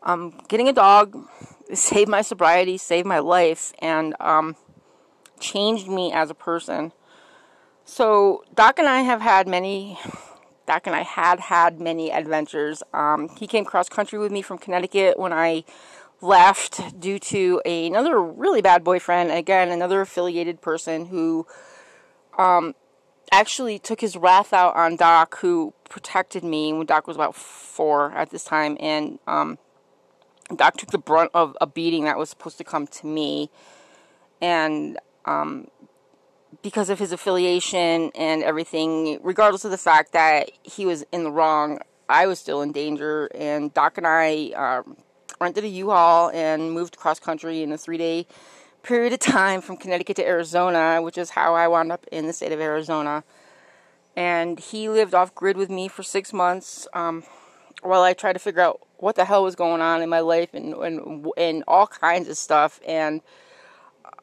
Um, 0.02 0.40
getting 0.48 0.68
a 0.68 0.72
dog 0.72 1.28
saved 1.74 2.08
my 2.08 2.22
sobriety, 2.22 2.78
saved 2.78 3.06
my 3.06 3.18
life, 3.18 3.72
and 3.80 4.14
um, 4.20 4.56
changed 5.40 5.88
me 5.88 6.12
as 6.12 6.30
a 6.30 6.34
person. 6.34 6.92
So, 7.84 8.44
Doc 8.54 8.78
and 8.78 8.88
I 8.88 9.02
have 9.02 9.20
had 9.20 9.46
many. 9.46 9.98
Doc 10.66 10.88
and 10.88 10.96
I 10.96 11.02
had 11.02 11.38
had 11.38 11.80
many 11.80 12.10
adventures. 12.10 12.82
Um, 12.92 13.28
he 13.38 13.46
came 13.46 13.64
cross 13.64 13.88
country 13.88 14.18
with 14.18 14.32
me 14.32 14.42
from 14.42 14.58
Connecticut 14.58 15.16
when 15.16 15.32
I 15.32 15.62
left 16.20 16.98
due 16.98 17.18
to 17.18 17.60
another 17.64 18.20
really 18.20 18.62
bad 18.62 18.82
boyfriend. 18.82 19.30
Again, 19.30 19.70
another 19.70 20.00
affiliated 20.00 20.60
person 20.60 21.06
who 21.06 21.46
um, 22.38 22.74
actually 23.32 23.78
took 23.78 24.00
his 24.00 24.16
wrath 24.16 24.52
out 24.52 24.74
on 24.76 24.96
Doc, 24.96 25.38
who 25.38 25.74
protected 25.88 26.44
me 26.44 26.72
when 26.72 26.86
Doc 26.86 27.06
was 27.06 27.16
about 27.16 27.34
four 27.34 28.12
at 28.12 28.30
this 28.30 28.44
time, 28.44 28.76
and 28.80 29.18
um, 29.26 29.58
Doc 30.54 30.76
took 30.76 30.90
the 30.90 30.98
brunt 30.98 31.30
of 31.34 31.56
a 31.60 31.66
beating 31.66 32.04
that 32.04 32.18
was 32.18 32.30
supposed 32.30 32.58
to 32.58 32.64
come 32.64 32.86
to 32.86 33.06
me, 33.06 33.50
and 34.40 34.98
um, 35.24 35.68
because 36.62 36.88
of 36.88 36.98
his 36.98 37.12
affiliation 37.12 38.10
and 38.14 38.42
everything, 38.42 39.18
regardless 39.22 39.64
of 39.64 39.70
the 39.70 39.78
fact 39.78 40.12
that 40.12 40.50
he 40.62 40.86
was 40.86 41.04
in 41.12 41.24
the 41.24 41.30
wrong, 41.30 41.78
I 42.08 42.26
was 42.26 42.38
still 42.38 42.62
in 42.62 42.72
danger, 42.72 43.28
and 43.34 43.72
Doc 43.74 43.98
and 43.98 44.06
I 44.06 44.52
um, 44.56 44.96
rented 45.40 45.64
a 45.64 45.68
U-Haul 45.68 46.30
and 46.30 46.72
moved 46.72 46.96
cross 46.96 47.18
country 47.18 47.62
in 47.62 47.72
a 47.72 47.78
three 47.78 47.98
day 47.98 48.26
period 48.82 49.12
of 49.12 49.18
time 49.18 49.60
from 49.60 49.76
Connecticut 49.76 50.16
to 50.16 50.26
Arizona, 50.26 51.02
which 51.02 51.18
is 51.18 51.30
how 51.30 51.54
I 51.54 51.66
wound 51.68 51.90
up 51.90 52.06
in 52.12 52.26
the 52.26 52.32
state 52.32 52.52
of 52.52 52.60
Arizona. 52.60 53.24
And 54.14 54.58
he 54.58 54.88
lived 54.88 55.14
off 55.14 55.34
grid 55.34 55.56
with 55.56 55.68
me 55.68 55.88
for 55.88 56.02
six 56.02 56.32
months 56.32 56.88
um, 56.94 57.24
while 57.82 58.02
I 58.02 58.14
tried 58.14 58.34
to 58.34 58.38
figure 58.38 58.62
out 58.62 58.80
what 58.98 59.16
the 59.16 59.24
hell 59.24 59.42
was 59.42 59.56
going 59.56 59.82
on 59.82 60.02
in 60.02 60.08
my 60.08 60.20
life 60.20 60.54
and, 60.54 60.72
and, 60.74 61.26
and 61.36 61.64
all 61.68 61.86
kinds 61.86 62.28
of 62.28 62.38
stuff. 62.38 62.80
And 62.86 63.20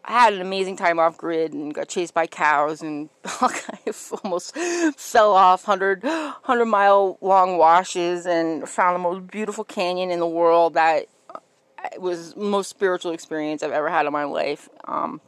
I 0.05 0.11
had 0.11 0.33
an 0.33 0.41
amazing 0.41 0.75
time 0.75 0.99
off 0.99 1.17
grid 1.17 1.53
and 1.53 1.73
got 1.73 1.87
chased 1.87 2.13
by 2.13 2.27
cows 2.27 2.81
and 2.81 3.09
almost 4.23 4.55
fell 4.97 5.31
off 5.31 5.65
100, 5.65 6.03
100 6.03 6.65
mile 6.65 7.17
long 7.21 7.57
washes 7.57 8.25
and 8.25 8.67
found 8.67 8.95
the 8.95 8.99
most 8.99 9.27
beautiful 9.27 9.63
canyon 9.63 10.11
in 10.11 10.19
the 10.19 10.27
world 10.27 10.73
that 10.73 11.07
was 11.97 12.35
most 12.35 12.69
spiritual 12.69 13.11
experience 13.11 13.63
I've 13.63 13.71
ever 13.71 13.89
had 13.89 14.05
in 14.05 14.11
my 14.11 14.25
life. 14.25 14.67
Um, 14.85 15.21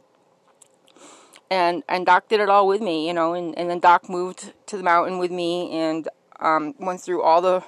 and 1.50 1.82
and 1.88 2.04
Doc 2.04 2.28
did 2.28 2.40
it 2.40 2.48
all 2.48 2.66
with 2.66 2.80
me, 2.80 3.06
you 3.06 3.14
know, 3.14 3.34
and, 3.34 3.56
and 3.56 3.70
then 3.70 3.78
Doc 3.78 4.08
moved 4.08 4.52
to 4.66 4.76
the 4.76 4.82
mountain 4.82 5.18
with 5.18 5.30
me 5.30 5.70
and 5.72 6.08
um, 6.40 6.74
went 6.78 7.00
through 7.00 7.22
all 7.22 7.40
the 7.40 7.64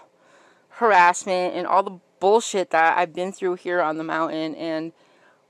harassment 0.71 1.55
and 1.55 1.67
all 1.67 1.83
the 1.83 1.99
bullshit 2.21 2.71
that 2.71 2.99
I've 2.99 3.15
been 3.15 3.33
through 3.33 3.55
here 3.55 3.81
on 3.81 3.97
the 3.97 4.05
mountain 4.05 4.55
and 4.57 4.93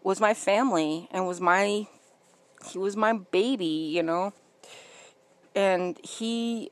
was 0.09 0.23
my 0.23 0.33
family 0.33 1.07
and 1.11 1.27
was 1.27 1.39
my 1.39 1.87
he 2.65 2.79
was 2.79 2.97
my 2.97 3.13
baby, 3.13 3.93
you 3.95 4.03
know. 4.03 4.33
And 5.55 6.01
he 6.03 6.71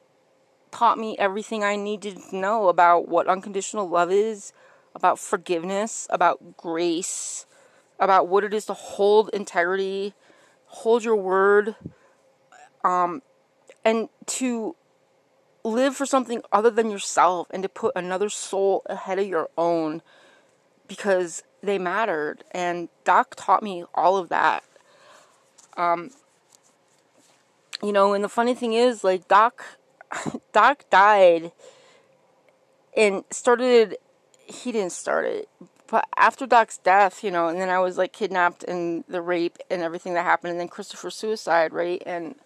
taught 0.70 0.96
me 0.96 1.18
everything 1.18 1.62
I 1.62 1.76
needed 1.76 2.16
to 2.30 2.36
know 2.36 2.70
about 2.70 3.08
what 3.08 3.26
unconditional 3.26 3.90
love 3.90 4.10
is, 4.10 4.54
about 4.94 5.18
forgiveness, 5.18 6.06
about 6.08 6.56
grace, 6.56 7.44
about 8.00 8.26
what 8.26 8.42
it 8.42 8.54
is 8.54 8.64
to 8.66 8.72
hold 8.72 9.28
integrity, 9.34 10.14
hold 10.64 11.04
your 11.04 11.16
word, 11.16 11.76
um, 12.84 13.20
and 13.84 14.08
to 14.28 14.76
live 15.62 15.94
for 15.94 16.06
something 16.06 16.40
other 16.50 16.70
than 16.70 16.90
yourself 16.90 17.48
and 17.50 17.62
to 17.62 17.68
put 17.68 17.92
another 17.94 18.30
soul 18.30 18.80
ahead 18.86 19.18
of 19.18 19.26
your 19.26 19.50
own 19.58 20.00
because 20.88 21.42
they 21.66 21.78
mattered. 21.78 22.44
And 22.52 22.88
Doc 23.04 23.34
taught 23.36 23.62
me 23.62 23.84
all 23.94 24.16
of 24.16 24.28
that. 24.30 24.64
Um, 25.76 26.10
you 27.82 27.92
know, 27.92 28.14
and 28.14 28.24
the 28.24 28.28
funny 28.28 28.54
thing 28.54 28.72
is, 28.72 29.04
like, 29.04 29.28
Doc, 29.28 29.62
Doc 30.52 30.84
died 30.90 31.52
and 32.96 33.24
started, 33.30 33.98
he 34.46 34.72
didn't 34.72 34.92
start 34.92 35.26
it, 35.26 35.48
but 35.88 36.08
after 36.16 36.46
Doc's 36.46 36.78
death, 36.78 37.22
you 37.22 37.30
know, 37.30 37.48
and 37.48 37.60
then 37.60 37.68
I 37.68 37.78
was 37.78 37.98
like 37.98 38.12
kidnapped 38.12 38.64
and 38.64 39.04
the 39.08 39.20
rape 39.20 39.58
and 39.70 39.82
everything 39.82 40.14
that 40.14 40.24
happened, 40.24 40.52
and 40.52 40.60
then 40.60 40.68
Christopher's 40.68 41.14
suicide, 41.14 41.72
right? 41.72 42.02
And, 42.04 42.36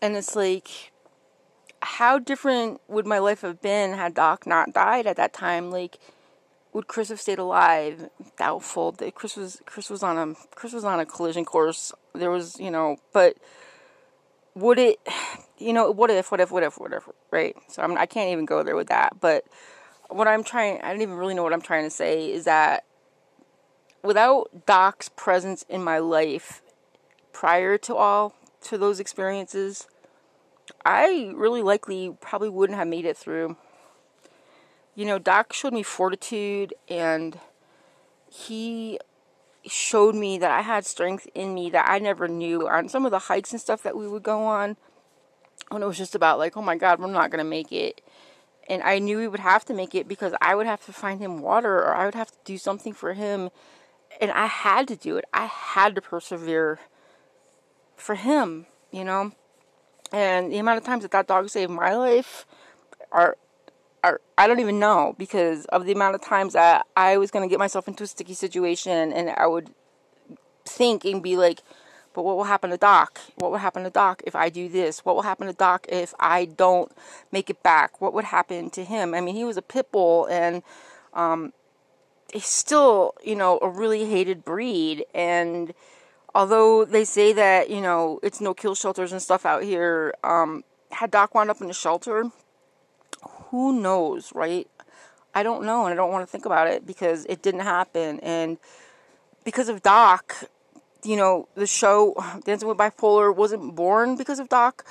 and 0.00 0.16
it's 0.16 0.34
like, 0.34 0.92
how 1.82 2.18
different 2.18 2.80
would 2.88 3.06
my 3.06 3.18
life 3.18 3.42
have 3.42 3.60
been 3.60 3.92
had 3.92 4.14
Doc 4.14 4.46
not 4.46 4.72
died 4.72 5.06
at 5.06 5.16
that 5.16 5.34
time? 5.34 5.70
Like, 5.70 5.98
would 6.74 6.88
Chris 6.88 7.08
have 7.08 7.20
stayed 7.20 7.38
alive? 7.38 8.10
Doubtful. 8.36 8.94
Chris 9.14 9.36
was 9.36 9.62
Chris 9.64 9.88
was 9.88 10.02
on 10.02 10.18
a 10.18 10.34
Chris 10.54 10.72
was 10.72 10.84
on 10.84 11.00
a 11.00 11.06
collision 11.06 11.44
course. 11.44 11.92
There 12.14 12.30
was, 12.30 12.58
you 12.58 12.70
know, 12.70 12.96
but 13.12 13.36
would 14.54 14.78
it, 14.78 14.98
you 15.58 15.72
know, 15.72 15.90
what 15.90 16.10
if, 16.10 16.30
what 16.30 16.40
if, 16.40 16.50
what 16.50 16.62
if, 16.62 16.78
what 16.78 16.92
if, 16.92 17.08
right? 17.30 17.56
So 17.68 17.82
I'm, 17.82 17.96
I 17.96 18.06
can't 18.06 18.30
even 18.30 18.44
go 18.44 18.62
there 18.62 18.76
with 18.76 18.88
that. 18.88 19.20
But 19.20 19.44
what 20.08 20.28
I'm 20.28 20.44
trying, 20.44 20.80
I 20.82 20.90
don't 20.90 21.02
even 21.02 21.14
really 21.14 21.34
know 21.34 21.42
what 21.42 21.52
I'm 21.52 21.62
trying 21.62 21.84
to 21.84 21.90
say 21.90 22.30
is 22.30 22.44
that 22.44 22.84
without 24.02 24.66
Doc's 24.66 25.08
presence 25.08 25.64
in 25.68 25.82
my 25.82 25.98
life 25.98 26.60
prior 27.32 27.78
to 27.78 27.94
all 27.94 28.34
to 28.62 28.78
those 28.78 29.00
experiences, 29.00 29.86
I 30.84 31.32
really 31.34 31.62
likely 31.62 32.16
probably 32.20 32.48
wouldn't 32.48 32.78
have 32.78 32.88
made 32.88 33.04
it 33.04 33.16
through 33.16 33.56
you 34.94 35.04
know, 35.04 35.18
Doc 35.18 35.52
showed 35.52 35.72
me 35.72 35.82
fortitude 35.82 36.74
and 36.88 37.38
he 38.30 38.98
showed 39.66 40.14
me 40.14 40.38
that 40.38 40.50
I 40.50 40.60
had 40.60 40.84
strength 40.84 41.26
in 41.34 41.54
me 41.54 41.70
that 41.70 41.88
I 41.88 41.98
never 41.98 42.28
knew 42.28 42.68
on 42.68 42.88
some 42.88 43.04
of 43.04 43.10
the 43.10 43.18
hikes 43.20 43.52
and 43.52 43.60
stuff 43.60 43.82
that 43.82 43.96
we 43.96 44.06
would 44.06 44.22
go 44.22 44.44
on 44.44 44.76
when 45.70 45.82
it 45.82 45.86
was 45.86 45.98
just 45.98 46.14
about 46.14 46.38
like, 46.38 46.56
oh 46.56 46.62
my 46.62 46.76
God, 46.76 47.00
we're 47.00 47.10
not 47.10 47.30
going 47.30 47.44
to 47.44 47.48
make 47.48 47.72
it. 47.72 48.00
And 48.68 48.82
I 48.82 48.98
knew 48.98 49.18
we 49.18 49.28
would 49.28 49.40
have 49.40 49.64
to 49.66 49.74
make 49.74 49.94
it 49.94 50.08
because 50.08 50.34
I 50.40 50.54
would 50.54 50.66
have 50.66 50.84
to 50.86 50.92
find 50.92 51.20
him 51.20 51.40
water 51.40 51.76
or 51.76 51.94
I 51.94 52.04
would 52.04 52.14
have 52.14 52.30
to 52.30 52.38
do 52.44 52.58
something 52.58 52.92
for 52.92 53.14
him. 53.14 53.50
And 54.20 54.30
I 54.30 54.46
had 54.46 54.88
to 54.88 54.96
do 54.96 55.16
it. 55.16 55.24
I 55.32 55.46
had 55.46 55.94
to 55.96 56.00
persevere 56.00 56.78
for 57.96 58.14
him, 58.14 58.66
you 58.90 59.04
know? 59.04 59.32
And 60.12 60.52
the 60.52 60.58
amount 60.58 60.78
of 60.78 60.84
times 60.84 61.02
that 61.02 61.10
that 61.10 61.26
dog 61.26 61.48
saved 61.48 61.70
my 61.70 61.94
life 61.94 62.46
are 63.10 63.36
I 64.36 64.46
don't 64.46 64.60
even 64.60 64.78
know 64.78 65.14
because 65.18 65.64
of 65.66 65.86
the 65.86 65.92
amount 65.92 66.14
of 66.14 66.20
times 66.20 66.52
that 66.52 66.86
I 66.96 67.16
was 67.16 67.30
going 67.30 67.48
to 67.48 67.50
get 67.50 67.58
myself 67.58 67.88
into 67.88 68.04
a 68.04 68.06
sticky 68.06 68.34
situation 68.34 69.12
and 69.12 69.30
I 69.30 69.46
would 69.46 69.70
think 70.66 71.04
and 71.04 71.22
be 71.22 71.36
like, 71.36 71.60
but 72.12 72.24
what 72.24 72.36
will 72.36 72.44
happen 72.44 72.70
to 72.70 72.76
Doc? 72.76 73.18
What 73.36 73.50
will 73.50 73.58
happen 73.58 73.82
to 73.82 73.90
Doc 73.90 74.22
if 74.24 74.36
I 74.36 74.48
do 74.48 74.68
this? 74.68 75.04
What 75.04 75.16
will 75.16 75.22
happen 75.22 75.46
to 75.48 75.52
Doc 75.52 75.86
if 75.88 76.14
I 76.20 76.44
don't 76.44 76.92
make 77.32 77.50
it 77.50 77.62
back? 77.62 78.00
What 78.00 78.14
would 78.14 78.24
happen 78.24 78.70
to 78.70 78.84
him? 78.84 79.14
I 79.14 79.20
mean, 79.20 79.34
he 79.34 79.44
was 79.44 79.56
a 79.56 79.62
pit 79.62 79.90
bull 79.90 80.26
and 80.26 80.62
um, 81.12 81.52
he's 82.32 82.46
still, 82.46 83.14
you 83.24 83.34
know, 83.34 83.58
a 83.62 83.68
really 83.68 84.04
hated 84.04 84.44
breed. 84.44 85.04
And 85.12 85.74
although 86.34 86.84
they 86.84 87.04
say 87.04 87.32
that, 87.32 87.68
you 87.68 87.80
know, 87.80 88.20
it's 88.22 88.40
no 88.40 88.54
kill 88.54 88.74
shelters 88.74 89.12
and 89.12 89.20
stuff 89.20 89.44
out 89.44 89.64
here, 89.64 90.14
um, 90.22 90.62
had 90.92 91.10
Doc 91.10 91.34
wound 91.34 91.50
up 91.50 91.60
in 91.60 91.68
a 91.68 91.74
shelter, 91.74 92.30
who 93.54 93.72
knows, 93.80 94.32
right? 94.34 94.68
I 95.32 95.44
don't 95.44 95.64
know, 95.64 95.86
and 95.86 95.92
I 95.92 95.94
don't 95.94 96.10
want 96.10 96.26
to 96.26 96.30
think 96.30 96.44
about 96.44 96.66
it 96.66 96.84
because 96.84 97.24
it 97.26 97.40
didn't 97.40 97.60
happen. 97.60 98.18
And 98.18 98.58
because 99.44 99.68
of 99.68 99.80
Doc, 99.80 100.50
you 101.04 101.16
know, 101.16 101.46
the 101.54 101.64
show 101.64 102.16
Dancing 102.44 102.66
with 102.68 102.78
Bipolar 102.78 103.32
wasn't 103.32 103.76
born 103.76 104.16
because 104.16 104.40
of 104.40 104.48
Doc, 104.48 104.84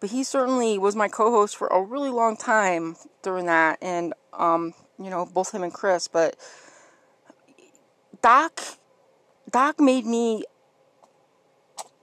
but 0.00 0.10
he 0.10 0.24
certainly 0.24 0.80
was 0.80 0.96
my 0.96 1.06
co-host 1.06 1.56
for 1.56 1.68
a 1.68 1.80
really 1.80 2.10
long 2.10 2.36
time 2.36 2.96
during 3.22 3.46
that, 3.46 3.78
and 3.80 4.14
um, 4.32 4.74
you 4.98 5.10
know, 5.10 5.24
both 5.24 5.54
him 5.54 5.62
and 5.62 5.72
Chris. 5.72 6.08
But 6.08 6.34
Doc, 8.20 8.60
Doc 9.48 9.78
made 9.78 10.06
me. 10.06 10.42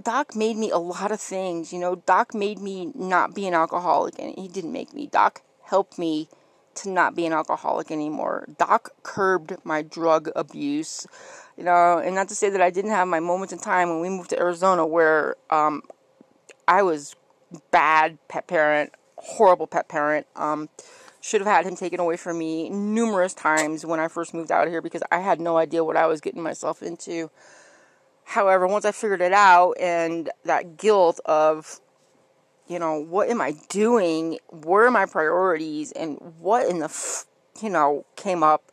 Doc 0.02 0.34
made 0.34 0.56
me 0.56 0.70
a 0.70 0.78
lot 0.78 1.12
of 1.12 1.20
things, 1.20 1.74
you 1.74 1.80
know. 1.80 1.96
Doc 1.96 2.34
made 2.34 2.60
me 2.60 2.94
not 2.96 3.36
be 3.36 3.48
an 3.48 3.54
alcoholic, 3.54 4.16
and 4.18 4.34
he 4.38 4.48
didn't 4.48 4.72
make 4.72 4.94
me. 4.94 5.08
Doc 5.08 5.42
helped 5.66 5.98
me 5.98 6.30
to 6.76 6.90
not 6.90 7.16
be 7.16 7.26
an 7.26 7.34
alcoholic 7.34 7.90
anymore. 7.90 8.48
Doc 8.58 8.92
curbed 9.04 9.56
my 9.64 9.82
drug 9.82 10.30
abuse, 10.36 11.08
you 11.58 11.64
know, 11.64 11.98
and 11.98 12.16
not 12.16 12.28
to 12.30 12.36
say 12.36 12.50
that 12.50 12.62
I 12.62 12.70
didn't 12.70 12.92
have 12.92 13.08
my 13.08 13.20
moments 13.20 13.54
in 13.54 13.60
time 13.60 13.90
when 13.90 14.02
we 14.02 14.10
moved 14.10 14.30
to 14.32 14.40
Arizona 14.40 14.86
where 14.86 15.36
um, 15.50 15.84
I 16.68 16.84
was 16.84 17.16
bad 17.72 18.18
pet 18.28 18.48
parent, 18.48 18.92
horrible 19.18 19.68
pet 19.68 19.88
parent, 19.88 20.28
um, 20.36 20.70
should 21.22 21.42
have 21.42 21.48
had 21.48 21.66
him 21.66 21.76
taken 21.76 22.00
away 22.00 22.18
from 22.18 22.38
me 22.38 22.70
numerous 22.70 23.34
times 23.34 23.86
when 23.86 24.00
I 24.00 24.08
first 24.08 24.34
moved 24.34 24.52
out 24.52 24.68
here 24.68 24.82
because 24.82 25.02
I 25.12 25.20
had 25.20 25.40
no 25.40 25.58
idea 25.58 25.84
what 25.84 25.98
I 25.98 26.06
was 26.06 26.22
getting 26.22 26.44
myself 26.44 26.84
into. 26.84 27.32
However, 28.26 28.68
once 28.68 28.86
I 28.86 28.92
figured 28.92 29.22
it 29.22 29.34
out 29.34 29.74
and 29.80 30.30
that 30.44 30.78
guilt 30.78 31.20
of, 31.26 31.80
you 32.68 32.80
know, 32.80 33.00
what 33.00 33.30
am 33.30 33.42
I 33.42 33.54
doing? 33.70 34.40
Where 34.50 34.86
are 34.86 34.92
my 34.92 35.06
priorities? 35.06 35.92
And 35.92 36.18
what 36.40 36.68
in 36.68 36.80
the, 36.80 36.86
f- 36.86 37.26
you 37.62 37.70
know, 37.70 38.06
came 38.16 38.44
up, 38.44 38.72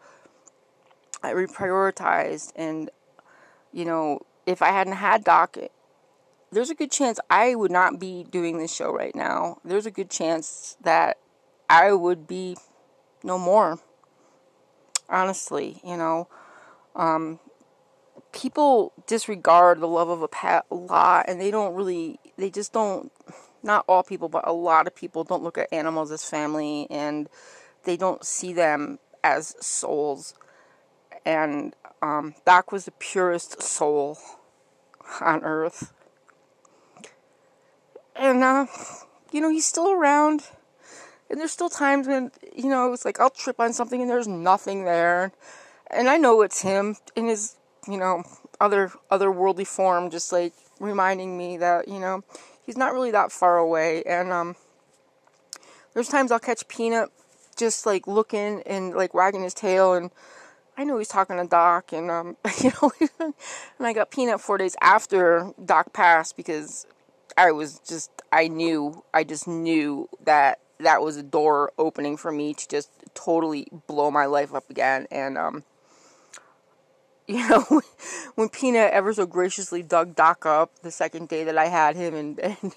I 1.23 1.33
reprioritized. 1.33 2.53
And, 2.57 2.91
you 3.73 3.85
know, 3.85 4.21
if 4.47 4.63
I 4.63 4.69
hadn't 4.69 4.95
had 4.95 5.25
Doc, 5.25 5.57
there's 6.51 6.71
a 6.71 6.75
good 6.75 6.91
chance 6.91 7.19
I 7.31 7.55
would 7.55 7.71
not 7.71 7.99
be 7.99 8.25
doing 8.25 8.59
this 8.59 8.75
show 8.75 8.93
right 8.93 9.15
now. 9.15 9.59
There's 9.65 9.87
a 9.87 9.91
good 9.91 10.11
chance 10.11 10.77
that 10.83 11.19
I 11.69 11.93
would 11.93 12.27
be 12.27 12.57
no 13.23 13.39
more. 13.39 13.79
Honestly, 15.09 15.81
you 15.85 15.97
know, 15.97 16.29
um, 16.97 17.39
people 18.33 18.93
disregard 19.07 19.81
the 19.81 19.89
love 19.89 20.09
of 20.09 20.23
a 20.23 20.29
pet 20.29 20.65
a 20.71 20.75
lot, 20.75 21.27
and 21.29 21.41
they 21.41 21.51
don't 21.51 21.75
really, 21.75 22.19
they 22.37 22.51
just 22.51 22.73
don't, 22.73 23.13
not 23.63 23.85
all 23.89 24.03
people, 24.03 24.29
but 24.29 24.47
a 24.47 24.53
lot 24.53 24.87
of 24.87 24.95
people 24.95 25.25
don't 25.25 25.43
look 25.43 25.59
at 25.59 25.73
animals 25.73 26.11
as 26.11 26.25
family, 26.25 26.87
and 26.91 27.29
they 27.85 27.97
don't 27.97 28.25
see 28.25 28.53
them 28.53 28.99
as 29.23 29.55
souls. 29.61 30.35
And 31.25 31.75
um, 32.01 32.35
Doc 32.45 32.73
was 32.73 32.85
the 32.85 32.91
purest 32.93 33.63
soul 33.63 34.19
on 35.21 35.43
earth. 35.45 35.93
And, 38.17 38.43
uh, 38.43 38.67
you 39.31 39.41
know, 39.41 39.49
he's 39.49 39.67
still 39.67 39.91
around. 39.91 40.43
And 41.31 41.41
there's 41.41 41.53
still 41.53 41.71
times 41.71 42.07
when, 42.07 42.31
you 42.55 42.69
know, 42.69 42.93
it's 42.93 43.05
like 43.05 43.19
I'll 43.21 43.31
trip 43.31 43.59
on 43.59 43.73
something 43.73 44.01
and 44.01 44.11
there's 44.11 44.29
nothing 44.29 44.85
there. 44.85 45.33
And 45.91 46.09
I 46.09 46.19
know 46.19 46.43
it's 46.43 46.61
him 46.61 46.97
in 47.17 47.27
his, 47.27 47.57
you 47.89 47.97
know, 47.97 48.25
other 48.61 48.93
otherworldly 49.11 49.67
form, 49.67 50.11
just 50.11 50.33
like 50.33 50.53
reminding 50.79 51.37
me 51.39 51.57
that, 51.57 51.89
you 51.89 51.99
know, 51.99 52.23
he's 52.65 52.77
not 52.77 52.93
really 52.93 53.11
that 53.11 53.33
far 53.33 53.59
away. 53.59 54.03
And 54.05 54.33
um 54.33 54.57
there's 55.95 56.09
times 56.09 56.33
I'll 56.33 56.39
catch 56.39 56.67
Peanut 56.69 57.11
just 57.57 57.85
like 57.87 58.07
looking 58.07 58.63
and 58.65 58.95
like 58.95 59.15
wagging 59.15 59.43
his 59.43 59.55
tail 59.55 59.95
and 59.95 60.11
I 60.77 60.85
know 60.85 60.97
he's 60.97 61.09
talking 61.09 61.37
to 61.37 61.47
Doc 61.47 61.93
and 61.93 62.11
um 62.11 62.37
you 62.61 62.73
know 62.83 62.93
and 63.79 63.87
I 63.87 63.93
got 63.93 64.11
Peanut 64.11 64.41
four 64.41 64.59
days 64.59 64.77
after 64.81 65.53
Doc 65.65 65.93
passed 65.93 66.37
because 66.37 66.87
I 67.37 67.53
was 67.53 67.79
just 67.81 68.11
I 68.33 68.49
knew 68.49 69.05
I 69.13 69.25
just 69.25 69.47
knew 69.47 70.09
that 70.25 70.61
that 70.83 71.03
was 71.03 71.17
a 71.17 71.23
door 71.23 71.73
opening 71.79 72.17
for 72.17 72.31
me 72.31 72.55
to 72.55 72.69
just 72.69 72.91
totally 73.15 73.69
blow 73.87 74.11
my 74.11 74.27
life 74.27 74.55
up 74.55 74.69
again. 74.71 75.07
And, 75.11 75.39
um, 75.39 75.65
you 77.27 77.49
know, 77.49 77.83
when 78.35 78.49
Peanut 78.49 78.93
ever 78.93 79.13
so 79.13 79.27
graciously 79.27 79.83
dug 79.83 80.15
Doc 80.15 80.47
up 80.47 80.83
the 80.83 80.91
second 80.91 81.29
day 81.29 81.45
that 81.45 81.59
I 81.59 81.67
had 81.67 81.97
him, 81.97 82.15
and, 82.15 82.39
and 82.41 82.75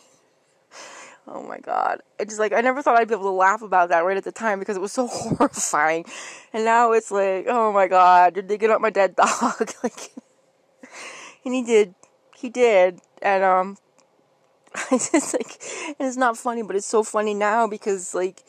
oh 1.28 1.44
my 1.44 1.60
god, 1.60 2.02
it's 2.20 2.40
like 2.40 2.54
I 2.54 2.62
never 2.62 2.82
thought 2.82 2.98
I'd 2.98 3.08
be 3.08 3.14
able 3.14 3.24
to 3.26 3.30
laugh 3.32 3.62
about 3.62 3.90
that 3.90 4.06
right 4.06 4.18
at 4.18 4.24
the 4.24 4.32
time 4.32 4.60
because 4.60 4.78
it 4.78 4.82
was 4.82 4.92
so 4.92 5.08
horrifying. 5.12 6.06
And 6.54 6.66
now 6.66 6.92
it's 6.92 7.12
like, 7.12 7.46
oh 7.48 7.72
my 7.72 7.88
god, 7.88 8.36
you're 8.36 8.44
digging 8.44 8.72
up 8.72 8.82
my 8.82 8.90
dead 8.90 9.16
dog, 9.16 9.72
like, 9.84 10.12
and 11.44 11.54
he 11.54 11.64
did, 11.64 11.96
he 12.36 12.50
did, 12.50 13.00
and 13.22 13.44
um, 13.44 13.78
it's 14.92 15.12
just 15.12 15.34
like 15.34 15.60
and 16.00 16.08
it's 16.08 16.18
not 16.18 16.38
funny, 16.38 16.62
but 16.62 16.76
it's 16.76 16.88
so 16.88 17.04
funny 17.04 17.34
now 17.34 17.68
because 17.68 18.14
like 18.14 18.44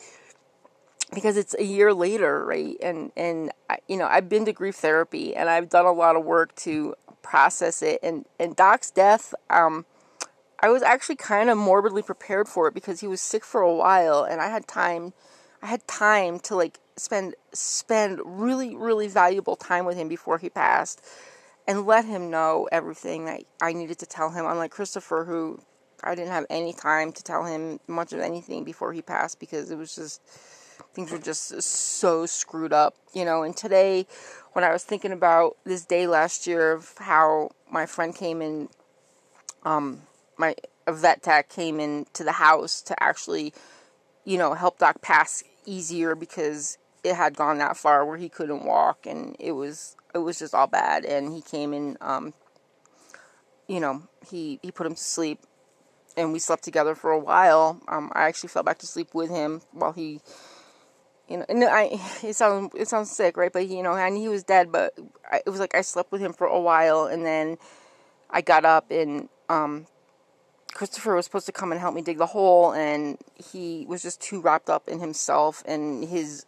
because 1.13 1.37
it's 1.37 1.55
a 1.57 1.63
year 1.63 1.93
later, 1.93 2.45
right? 2.45 2.75
And 2.81 3.11
and 3.15 3.51
you 3.87 3.97
know 3.97 4.07
I've 4.07 4.29
been 4.29 4.45
to 4.45 4.53
grief 4.53 4.75
therapy 4.75 5.35
and 5.35 5.49
I've 5.49 5.69
done 5.69 5.85
a 5.85 5.91
lot 5.91 6.15
of 6.15 6.25
work 6.25 6.55
to 6.57 6.95
process 7.21 7.81
it. 7.81 7.99
And 8.03 8.25
and 8.39 8.55
Doc's 8.55 8.91
death, 8.91 9.33
um, 9.49 9.85
I 10.59 10.69
was 10.69 10.81
actually 10.81 11.17
kind 11.17 11.49
of 11.49 11.57
morbidly 11.57 12.01
prepared 12.01 12.47
for 12.47 12.67
it 12.67 12.73
because 12.73 12.99
he 12.99 13.07
was 13.07 13.21
sick 13.21 13.45
for 13.45 13.61
a 13.61 13.73
while, 13.73 14.23
and 14.23 14.41
I 14.41 14.49
had 14.49 14.67
time. 14.67 15.13
I 15.61 15.67
had 15.67 15.87
time 15.87 16.39
to 16.41 16.55
like 16.55 16.79
spend 16.97 17.35
spend 17.53 18.19
really 18.25 18.75
really 18.75 19.07
valuable 19.07 19.55
time 19.55 19.85
with 19.85 19.97
him 19.97 20.07
before 20.07 20.37
he 20.37 20.49
passed 20.49 21.01
and 21.67 21.85
let 21.85 22.05
him 22.05 22.29
know 22.29 22.67
everything 22.71 23.25
that 23.25 23.43
I 23.61 23.73
needed 23.73 23.99
to 23.99 24.05
tell 24.05 24.29
him 24.29 24.45
unlike 24.45 24.71
Christopher 24.71 25.25
who 25.25 25.59
I 26.03 26.15
didn't 26.15 26.31
have 26.31 26.45
any 26.49 26.73
time 26.73 27.11
to 27.11 27.23
tell 27.23 27.43
him 27.43 27.79
much 27.87 28.13
of 28.13 28.19
anything 28.19 28.63
before 28.63 28.93
he 28.93 29.01
passed 29.01 29.39
because 29.39 29.71
it 29.71 29.77
was 29.77 29.95
just 29.95 30.21
things 30.93 31.11
were 31.11 31.17
just 31.17 31.61
so 31.61 32.25
screwed 32.25 32.73
up, 32.73 32.95
you 33.13 33.25
know. 33.25 33.43
And 33.43 33.55
today, 33.55 34.07
when 34.53 34.63
I 34.63 34.71
was 34.71 34.83
thinking 34.83 35.11
about 35.11 35.57
this 35.63 35.85
day 35.85 36.07
last 36.07 36.47
year 36.47 36.71
of 36.71 36.93
how 36.97 37.51
my 37.71 37.85
friend 37.85 38.15
came 38.15 38.41
in, 38.41 38.69
um, 39.63 40.01
my 40.37 40.55
a 40.85 40.93
vet 40.93 41.21
tech 41.21 41.49
came 41.49 41.79
in 41.79 42.05
to 42.13 42.23
the 42.23 42.31
house 42.31 42.81
to 42.83 43.03
actually, 43.03 43.53
you 44.23 44.37
know, 44.37 44.53
help 44.53 44.79
Doc 44.79 45.01
pass 45.01 45.43
easier 45.65 46.15
because 46.15 46.77
it 47.03 47.15
had 47.15 47.35
gone 47.35 47.57
that 47.57 47.77
far 47.77 48.05
where 48.05 48.17
he 48.17 48.29
couldn't 48.29 48.65
walk 48.65 49.05
and 49.05 49.35
it 49.39 49.51
was 49.51 49.95
it 50.15 50.19
was 50.19 50.39
just 50.39 50.53
all 50.53 50.67
bad. 50.67 51.05
And 51.05 51.33
he 51.33 51.41
came 51.41 51.73
in, 51.73 51.97
um, 52.01 52.33
you 53.67 53.79
know, 53.79 54.03
he 54.29 54.59
he 54.61 54.71
put 54.71 54.87
him 54.87 54.95
to 54.95 55.03
sleep 55.03 55.39
and 56.17 56.33
we 56.33 56.39
slept 56.39 56.63
together 56.63 56.95
for 56.95 57.11
a 57.11 57.19
while. 57.19 57.79
Um, 57.87 58.11
I 58.13 58.23
actually 58.23 58.49
fell 58.49 58.63
back 58.63 58.79
to 58.79 58.87
sleep 58.87 59.13
with 59.13 59.29
him 59.29 59.61
while 59.71 59.93
he, 59.93 60.19
you 61.29 61.37
know, 61.37 61.45
and 61.49 61.63
I 61.63 61.99
it 62.23 62.35
sounds 62.35 62.73
it 62.75 62.87
sounds 62.87 63.11
sick, 63.11 63.37
right? 63.37 63.51
But 63.51 63.67
you 63.67 63.83
know, 63.83 63.93
and 63.93 64.17
he 64.17 64.27
was 64.27 64.43
dead, 64.43 64.71
but 64.71 64.93
I, 65.31 65.41
it 65.45 65.49
was 65.49 65.59
like 65.59 65.75
I 65.75 65.81
slept 65.81 66.11
with 66.11 66.21
him 66.21 66.33
for 66.33 66.47
a 66.47 66.59
while, 66.59 67.05
and 67.05 67.25
then 67.25 67.57
I 68.29 68.41
got 68.41 68.65
up 68.65 68.91
and 68.91 69.29
um, 69.49 69.87
Christopher 70.73 71.15
was 71.15 71.25
supposed 71.25 71.45
to 71.45 71.51
come 71.51 71.71
and 71.71 71.79
help 71.79 71.95
me 71.95 72.01
dig 72.01 72.17
the 72.17 72.25
hole, 72.25 72.73
and 72.73 73.17
he 73.35 73.85
was 73.87 74.01
just 74.01 74.21
too 74.21 74.41
wrapped 74.41 74.69
up 74.69 74.87
in 74.87 74.99
himself 74.99 75.63
and 75.65 76.03
his 76.03 76.45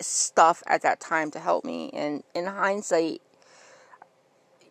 stuff 0.00 0.62
at 0.66 0.82
that 0.82 1.00
time 1.00 1.30
to 1.32 1.40
help 1.40 1.64
me. 1.64 1.90
And 1.92 2.22
in 2.34 2.46
hindsight, 2.46 3.22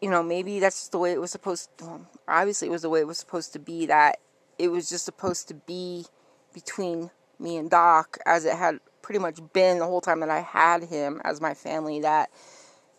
you 0.02 0.10
know, 0.10 0.24
maybe 0.24 0.60
that's 0.60 0.90
the 0.90 0.98
way 0.98 1.12
it 1.12 1.20
was 1.20 1.32
supposed 1.32 1.70
to, 1.80 1.86
well, 1.86 2.08
obviously 2.28 2.68
it 2.68 2.72
was 2.72 2.84
the 2.84 2.90
way 2.90 3.00
it 3.00 3.08
was 3.08 3.18
supposed 3.18 3.54
to 3.54 3.60
be 3.60 3.86
that 3.88 4.20
it 4.60 4.70
was 4.70 4.90
just 4.90 5.06
supposed 5.06 5.48
to 5.48 5.54
be 5.54 6.06
between 6.54 7.12
me 7.40 7.58
and 7.58 7.70
Doc 7.70 8.18
as 8.26 8.46
it 8.46 8.56
had 8.56 8.80
pretty 9.08 9.20
much 9.20 9.40
been 9.54 9.80
the 9.80 9.86
whole 9.86 10.02
time 10.02 10.20
that 10.20 10.30
I 10.30 10.42
had 10.42 10.84
him 10.84 11.22
as 11.24 11.40
my 11.40 11.54
family 11.54 12.02
that 12.02 12.30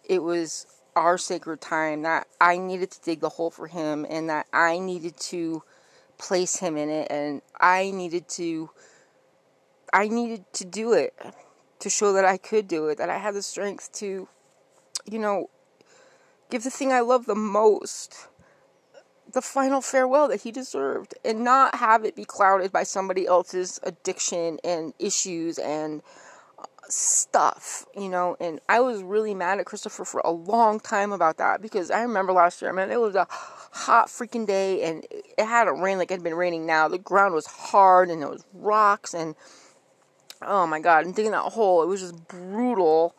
it 0.09 0.23
was 0.23 0.67
our 0.97 1.19
sacred 1.19 1.61
time 1.61 2.01
that 2.01 2.27
I 2.41 2.57
needed 2.57 2.91
to 2.93 3.01
dig 3.03 3.21
the 3.21 3.29
hole 3.29 3.51
for 3.51 3.67
him 3.67 4.07
and 4.09 4.31
that 4.31 4.47
I 4.51 4.79
needed 4.79 5.19
to 5.19 5.63
place 6.17 6.57
him 6.57 6.79
in 6.79 6.89
it 6.89 7.09
and 7.11 7.43
I 7.61 7.91
needed 7.91 8.27
to 8.31 8.71
I 9.93 10.09
needed 10.09 10.51
to 10.55 10.65
do 10.65 10.95
it 10.95 11.13
to 11.81 11.91
show 11.91 12.15
that 12.15 12.25
I 12.25 12.39
could 12.39 12.69
do 12.69 12.89
it 12.89 12.97
that 12.97 13.11
I 13.11 13.19
had 13.19 13.35
the 13.35 13.43
strength 13.43 13.93
to 13.97 14.29
you 15.05 15.19
know 15.19 15.51
give 16.49 16.65
the 16.65 16.71
thing 16.71 16.91
I 16.91 17.01
love 17.01 17.27
the 17.27 17.35
most 17.35 18.29
the 19.33 19.43
final 19.43 19.81
farewell 19.81 20.29
that 20.29 20.43
he 20.43 20.51
deserved 20.51 21.15
and 21.25 21.45
not 21.45 21.75
have 21.77 22.05
it 22.05 22.17
be 22.17 22.25
clouded 22.25 22.73
by 22.73 22.83
somebody 22.83 23.27
else's 23.27 23.79
addiction 23.83 24.59
and 24.65 24.95
issues 24.99 25.59
and 25.59 26.03
uh, 26.59 26.65
stuff, 26.89 27.87
you 27.95 28.09
know. 28.09 28.37
And 28.41 28.61
I 28.69 28.81
was 28.81 29.03
really 29.03 29.35
mad 29.35 29.59
at 29.59 29.67
Christopher 29.67 30.05
for 30.05 30.21
a 30.25 30.31
long 30.31 30.81
time 30.81 31.13
about 31.13 31.37
that 31.39 31.61
because 31.61 31.91
I 31.91 32.03
remember 32.03 32.33
last 32.33 32.63
year, 32.63 32.73
man, 32.73 32.91
it 32.91 33.01
was 33.01 33.15
a 33.15 33.27
hot 33.31 34.09
freaking 34.09 34.47
day 34.47 34.83
and 34.83 35.07
it 35.11 35.45
hadn't 35.45 35.81
rained 35.81 35.99
like 35.99 36.11
it 36.11 36.15
had 36.15 36.25
been 36.25 36.35
raining 36.35 36.65
now. 36.65 36.89
The 36.89 36.99
ground 36.99 37.35
was 37.35 37.47
hard 37.47 38.09
and 38.09 38.23
there 38.23 38.31
was 38.31 38.45
rocks 38.55 39.15
and 39.15 39.35
oh 40.43 40.67
my 40.67 40.81
god, 40.81 41.05
and 41.05 41.15
digging 41.15 41.33
that 41.33 41.41
hole, 41.41 41.83
it 41.83 41.87
was 41.87 42.01
just 42.01 42.29
brutal. 42.29 43.15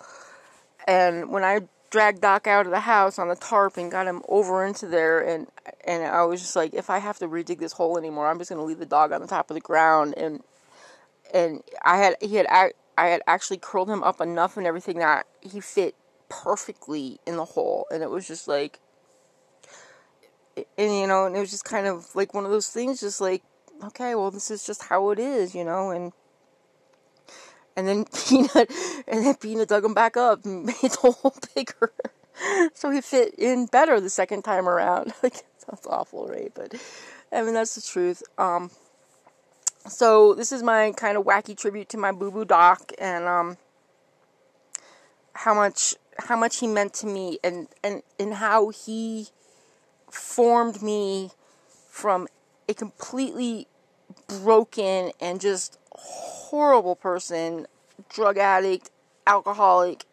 And 0.88 1.30
when 1.30 1.44
I 1.44 1.62
dragged 1.90 2.22
Doc 2.22 2.48
out 2.48 2.66
of 2.66 2.72
the 2.72 2.82
house 2.82 3.18
on 3.18 3.30
the 3.30 3.36
tarp 3.36 3.78
and 3.78 3.92
got 3.92 4.08
him 4.08 4.22
over 4.28 4.66
into 4.66 4.88
there 4.88 5.20
and 5.20 5.48
and 5.86 6.04
I 6.04 6.24
was 6.24 6.42
just 6.42 6.56
like 6.56 6.74
if 6.74 6.90
I 6.90 7.00
have 7.00 7.18
to 7.20 7.28
redig 7.28 7.60
this 7.60 7.74
hole 7.74 7.98
anymore 7.98 8.28
I'm 8.28 8.38
just 8.38 8.50
going 8.50 8.60
to 8.60 8.66
leave 8.66 8.80
the 8.80 8.86
dog 8.86 9.12
on 9.12 9.22
the 9.22 9.28
top 9.28 9.50
of 9.50 9.56
the 9.56 9.62
ground 9.62 10.14
and 10.18 10.44
and 11.34 11.64
I 11.84 11.98
had 11.98 12.16
he 12.22 12.36
had 12.36 12.48
I 12.50 12.72
had 12.98 13.22
actually 13.28 13.58
curled 13.58 13.90
him 13.90 14.04
up 14.04 14.22
enough 14.22 14.58
and 14.58 14.68
everything 14.68 15.00
that 15.00 15.26
he 15.42 15.60
fit 15.60 15.96
perfectly 16.30 17.20
in 17.26 17.38
the 17.38 17.46
hole 17.46 17.88
and 17.92 18.04
it 18.04 18.10
was 18.10 18.28
just 18.28 18.48
like 18.48 18.80
and 20.56 20.94
you 20.94 21.08
know 21.08 21.26
and 21.26 21.36
it 21.36 21.40
was 21.40 21.52
just 21.52 21.66
kind 21.66 21.88
of 21.88 22.14
like 22.16 22.34
one 22.34 22.46
of 22.46 22.52
those 22.52 22.70
things 22.70 23.00
just 23.00 23.20
like 23.20 23.42
okay 23.84 24.14
well 24.14 24.30
this 24.30 24.52
is 24.52 24.66
just 24.66 24.84
how 24.84 25.10
it 25.10 25.18
is 25.18 25.56
you 25.56 25.64
know 25.64 25.90
and 25.90 26.12
and 27.80 27.88
then 27.88 28.06
Peanut, 28.28 28.70
and 29.08 29.26
then 29.26 29.36
Peanut 29.36 29.70
dug 29.70 29.86
him 29.86 29.94
back 29.94 30.18
up 30.18 30.46
and 30.46 30.66
made 30.66 30.76
the 30.82 31.16
hole 31.18 31.36
bigger, 31.56 31.94
so 32.74 32.90
he 32.92 33.02
fit 33.02 33.34
in 33.38 33.66
better 33.66 34.00
the 34.00 34.10
second 34.10 34.44
time 34.44 34.68
around. 34.68 35.14
like 35.24 35.36
sounds 35.58 35.88
awful, 35.88 36.28
right? 36.28 36.52
But 36.54 36.76
I 37.32 37.42
mean 37.42 37.54
that's 37.54 37.76
the 37.76 37.82
truth. 37.82 38.22
Um, 38.38 38.70
so 39.88 40.34
this 40.34 40.52
is 40.52 40.62
my 40.62 40.92
kind 40.92 41.18
of 41.18 41.24
wacky 41.24 41.58
tribute 41.58 41.90
to 41.90 41.98
my 41.98 42.12
boo 42.12 42.32
boo 42.32 42.46
doc 42.46 42.92
and 43.00 43.26
um, 43.26 43.58
how 45.34 45.54
much 45.54 45.96
how 46.18 46.36
much 46.36 46.60
he 46.60 46.68
meant 46.68 46.94
to 46.96 47.08
me 47.08 47.40
and 47.44 47.68
and 47.84 48.04
and 48.20 48.36
how 48.36 48.70
he 48.70 49.30
formed 50.12 50.82
me 50.82 51.32
from 51.90 52.28
a 52.68 52.74
completely 52.74 53.68
broken 54.28 55.12
and 55.22 55.40
just 55.40 55.78
horrible 56.50 56.96
person, 56.96 57.68
drug 58.10 58.38
addict, 58.40 58.90
alcoholic, 59.28 60.06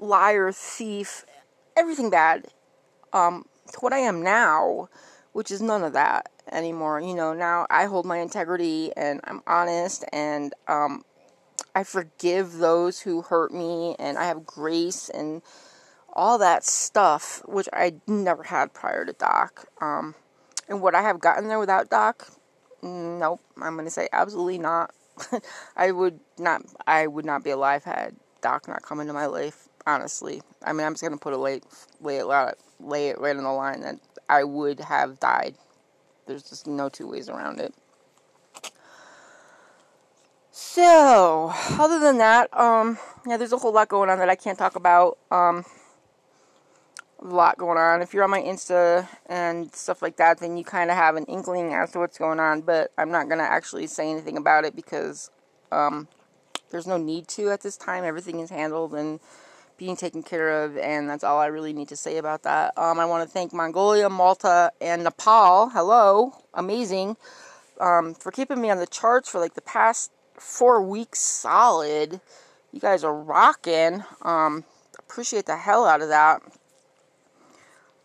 liar, 0.00 0.52
thief, 0.52 1.24
everything 1.76 2.08
bad, 2.08 2.46
um, 3.12 3.44
to 3.72 3.78
what 3.80 3.92
I 3.92 3.98
am 3.98 4.22
now, 4.22 4.88
which 5.32 5.50
is 5.50 5.60
none 5.60 5.82
of 5.82 5.92
that 5.94 6.30
anymore. 6.52 7.00
You 7.00 7.14
know, 7.14 7.34
now 7.34 7.66
I 7.68 7.86
hold 7.86 8.06
my 8.06 8.18
integrity 8.18 8.92
and 8.96 9.20
I'm 9.24 9.42
honest 9.44 10.04
and 10.12 10.54
um, 10.68 11.04
I 11.74 11.82
forgive 11.82 12.58
those 12.58 13.00
who 13.00 13.22
hurt 13.22 13.52
me 13.52 13.96
and 13.98 14.18
I 14.18 14.26
have 14.26 14.46
grace 14.46 15.08
and 15.08 15.42
all 16.12 16.38
that 16.38 16.64
stuff, 16.64 17.42
which 17.46 17.68
I 17.72 17.94
never 18.06 18.44
had 18.44 18.72
prior 18.72 19.04
to 19.04 19.12
Doc. 19.12 19.66
Um, 19.80 20.14
and 20.68 20.80
would 20.80 20.94
I 20.94 21.02
have 21.02 21.18
gotten 21.18 21.48
there 21.48 21.58
without 21.58 21.90
Doc? 21.90 22.28
Nope. 22.82 23.40
I'm 23.60 23.74
going 23.74 23.84
to 23.84 23.90
say 23.90 24.08
absolutely 24.12 24.58
not. 24.58 24.92
I 25.76 25.90
would 25.90 26.20
not. 26.38 26.62
I 26.86 27.06
would 27.06 27.24
not 27.24 27.44
be 27.44 27.50
alive 27.50 27.84
had 27.84 28.14
Doc 28.40 28.68
not 28.68 28.82
come 28.82 29.00
into 29.00 29.12
my 29.12 29.26
life. 29.26 29.68
Honestly, 29.86 30.42
I 30.64 30.72
mean, 30.72 30.86
I'm 30.86 30.92
just 30.92 31.02
to 31.12 31.16
put 31.16 31.32
a 31.32 31.38
lay, 31.38 31.60
lay 32.00 32.18
it 32.18 32.26
lay 32.80 33.08
it 33.08 33.18
right 33.18 33.36
on 33.36 33.42
the 33.42 33.50
line 33.50 33.80
that 33.80 33.98
I 34.28 34.44
would 34.44 34.80
have 34.80 35.18
died. 35.18 35.54
There's 36.26 36.42
just 36.42 36.66
no 36.66 36.88
two 36.88 37.08
ways 37.08 37.28
around 37.28 37.60
it. 37.60 37.74
So, 40.52 41.52
other 41.78 41.98
than 41.98 42.18
that, 42.18 42.52
um, 42.58 42.98
yeah, 43.26 43.36
there's 43.36 43.52
a 43.52 43.58
whole 43.58 43.72
lot 43.72 43.88
going 43.88 44.10
on 44.10 44.18
that 44.18 44.28
I 44.28 44.34
can't 44.34 44.58
talk 44.58 44.76
about. 44.76 45.16
Um, 45.30 45.64
a 47.22 47.26
lot 47.26 47.58
going 47.58 47.78
on. 47.78 48.02
If 48.02 48.14
you're 48.14 48.24
on 48.24 48.30
my 48.30 48.40
Insta 48.40 49.08
and 49.26 49.74
stuff 49.74 50.02
like 50.02 50.16
that, 50.16 50.38
then 50.38 50.56
you 50.56 50.64
kind 50.64 50.90
of 50.90 50.96
have 50.96 51.16
an 51.16 51.24
inkling 51.26 51.74
as 51.74 51.92
to 51.92 51.98
what's 51.98 52.18
going 52.18 52.40
on. 52.40 52.62
But 52.62 52.92
I'm 52.96 53.10
not 53.10 53.28
gonna 53.28 53.42
actually 53.42 53.86
say 53.86 54.10
anything 54.10 54.36
about 54.36 54.64
it 54.64 54.74
because 54.74 55.30
um, 55.70 56.08
there's 56.70 56.86
no 56.86 56.96
need 56.96 57.28
to 57.28 57.50
at 57.50 57.62
this 57.62 57.76
time. 57.76 58.04
Everything 58.04 58.40
is 58.40 58.50
handled 58.50 58.94
and 58.94 59.20
being 59.76 59.96
taken 59.96 60.22
care 60.22 60.64
of, 60.64 60.76
and 60.76 61.08
that's 61.08 61.24
all 61.24 61.38
I 61.38 61.46
really 61.46 61.72
need 61.72 61.88
to 61.88 61.96
say 61.96 62.18
about 62.18 62.42
that. 62.42 62.76
Um, 62.76 63.00
I 63.00 63.06
want 63.06 63.26
to 63.26 63.32
thank 63.32 63.52
Mongolia, 63.52 64.10
Malta, 64.10 64.72
and 64.80 65.04
Nepal. 65.04 65.70
Hello, 65.70 66.34
amazing, 66.52 67.16
um, 67.80 68.14
for 68.14 68.30
keeping 68.30 68.60
me 68.60 68.70
on 68.70 68.78
the 68.78 68.86
charts 68.86 69.30
for 69.30 69.40
like 69.40 69.54
the 69.54 69.62
past 69.62 70.12
four 70.34 70.82
weeks 70.82 71.18
solid. 71.18 72.20
You 72.72 72.80
guys 72.80 73.02
are 73.04 73.14
rocking. 73.14 74.04
Um, 74.22 74.64
appreciate 74.98 75.46
the 75.46 75.56
hell 75.56 75.86
out 75.86 76.02
of 76.02 76.08
that. 76.08 76.42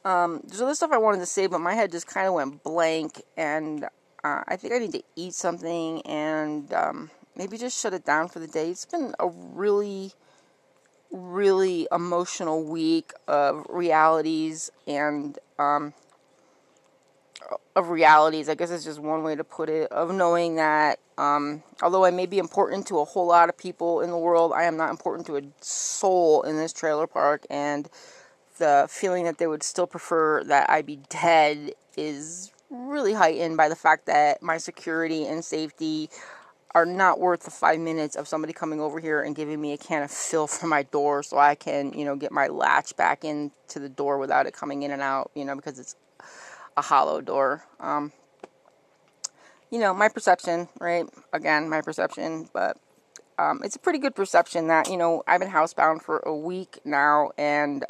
Um, 0.06 0.41
there's 0.46 0.62
other 0.62 0.76
stuff 0.76 0.91
I 0.91 1.00
wanted 1.00 1.20
to 1.20 1.26
say, 1.26 1.48
but 1.48 1.60
my 1.60 1.74
head 1.74 1.91
just 1.91 2.06
kind 2.06 2.28
of 2.28 2.36
went 2.36 2.63
blank, 2.63 3.24
and 3.36 3.86
uh, 4.24 4.44
I 4.48 4.56
think 4.56 4.74
I 4.74 4.78
need 4.78 4.91
to 4.91 5.04
eat 5.15 5.34
something 5.34 6.02
and 6.04 6.72
um, 6.74 7.10
maybe 7.36 7.58
just 7.58 7.82
shut 7.82 7.94
it 7.94 8.06
down 8.06 8.28
for 8.28 8.38
the 8.38 8.48
day. 8.48 8.70
It's 8.70 8.86
been 8.86 9.15
a 9.20 9.28
really, 9.28 10.13
really 11.10 11.88
emotional 11.91 12.63
week 12.63 13.13
of 13.28 13.65
realities 13.68 14.72
and 14.86 15.39
um, 15.58 15.96
of 17.76 17.89
realities. 17.89 18.48
I 18.48 18.54
guess 18.54 18.70
it's 18.70 18.86
just 18.86 19.00
one 19.00 19.24
way 19.24 19.36
to 19.36 19.44
put 19.44 19.70
it. 19.70 19.91
Of 19.91 20.13
knowing 20.13 20.56
that 20.58 21.00
um, 21.18 21.63
although 21.82 22.06
I 22.06 22.12
may 22.12 22.28
be 22.28 22.38
important 22.38 22.86
to 22.88 23.00
a 23.00 23.06
whole 23.06 23.26
lot 23.26 23.50
of 23.50 23.58
people 23.58 24.02
in 24.02 24.12
the 24.12 24.18
world, 24.20 24.54
I 24.54 24.65
am 24.65 24.78
not 24.78 24.91
important 24.91 25.26
to 25.28 25.38
a 25.38 25.41
soul 25.62 26.44
in 26.44 26.58
this 26.58 26.74
trailer 26.74 27.08
park, 27.08 27.48
and 27.50 27.89
the 28.58 28.88
feeling 28.89 29.26
that 29.26 29.38
they 29.38 29.48
would 29.48 29.63
still 29.63 29.88
prefer 29.88 30.44
that 30.46 30.70
I 30.70 30.82
be 30.82 31.00
dead 31.10 31.74
is 31.98 32.52
really 32.70 33.13
heightened 33.13 33.58
by 33.58 33.70
the 33.70 33.76
fact 33.76 34.06
that 34.08 34.41
my 34.41 34.58
security 34.58 35.26
and 35.26 35.44
safety 35.44 36.10
are 36.74 36.86
not 36.86 37.20
worth 37.20 37.44
the 37.44 37.52
five 37.52 37.80
minutes 37.80 38.18
of 38.18 38.28
somebody 38.28 38.52
coming 38.52 38.82
over 38.82 39.00
here 39.00 39.22
and 39.22 39.34
giving 39.34 39.62
me 39.62 39.72
a 39.72 39.78
can 39.78 40.04
of 40.04 40.12
fill 40.12 40.46
for 40.46 40.68
my 40.68 40.84
door 40.84 41.24
so 41.24 41.38
I 41.38 41.56
can, 41.56 41.94
you 41.94 42.04
know, 42.04 42.18
get 42.18 42.34
my 42.34 42.48
latch 42.48 42.96
back 42.98 43.24
into 43.24 43.80
the 43.80 43.88
door 43.88 44.18
without 44.18 44.46
it 44.46 44.54
coming 44.54 44.84
in 44.84 44.91
and 44.91 45.02
out, 45.02 45.32
you 45.36 45.46
know, 45.46 45.56
because 45.56 45.80
it's 45.80 45.96
a 46.76 46.82
hollow 46.82 47.22
door. 47.22 47.63
Um, 47.80 48.12
you 49.72 49.80
know, 49.80 49.94
my 49.94 50.10
perception, 50.10 50.68
right? 50.80 51.06
Again, 51.32 51.70
my 51.70 51.82
perception, 51.82 52.50
but 52.54 52.78
um, 53.39 53.62
it's 53.63 53.78
a 53.78 53.80
pretty 53.80 54.00
good 54.00 54.15
perception 54.15 54.68
that, 54.68 54.89
you 54.89 54.98
know, 54.98 55.24
I've 55.28 55.39
been 55.39 55.52
housebound 55.52 56.02
for 56.02 56.20
a 56.20 56.36
week 56.36 56.80
now 56.84 57.32
and 57.38 57.86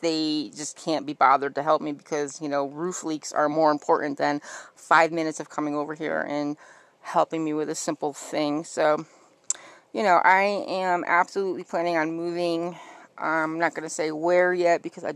they 0.00 0.50
just 0.54 0.76
can't 0.76 1.06
be 1.06 1.12
bothered 1.12 1.54
to 1.54 1.62
help 1.62 1.82
me 1.82 1.92
because 1.92 2.40
you 2.40 2.48
know 2.48 2.66
roof 2.66 3.04
leaks 3.04 3.32
are 3.32 3.48
more 3.48 3.70
important 3.70 4.18
than 4.18 4.40
five 4.74 5.12
minutes 5.12 5.40
of 5.40 5.50
coming 5.50 5.74
over 5.74 5.94
here 5.94 6.20
and 6.28 6.56
helping 7.02 7.44
me 7.44 7.52
with 7.52 7.68
a 7.68 7.74
simple 7.74 8.12
thing. 8.12 8.64
So 8.64 9.04
you 9.92 10.02
know 10.02 10.20
i 10.24 10.42
am 10.68 11.04
absolutely 11.06 11.64
planning 11.64 11.96
on 11.96 12.12
moving 12.12 12.76
i'm 13.18 13.58
not 13.58 13.74
going 13.74 13.82
to 13.82 13.94
say 13.94 14.10
where 14.10 14.52
yet 14.54 14.82
because 14.82 15.04
i 15.04 15.12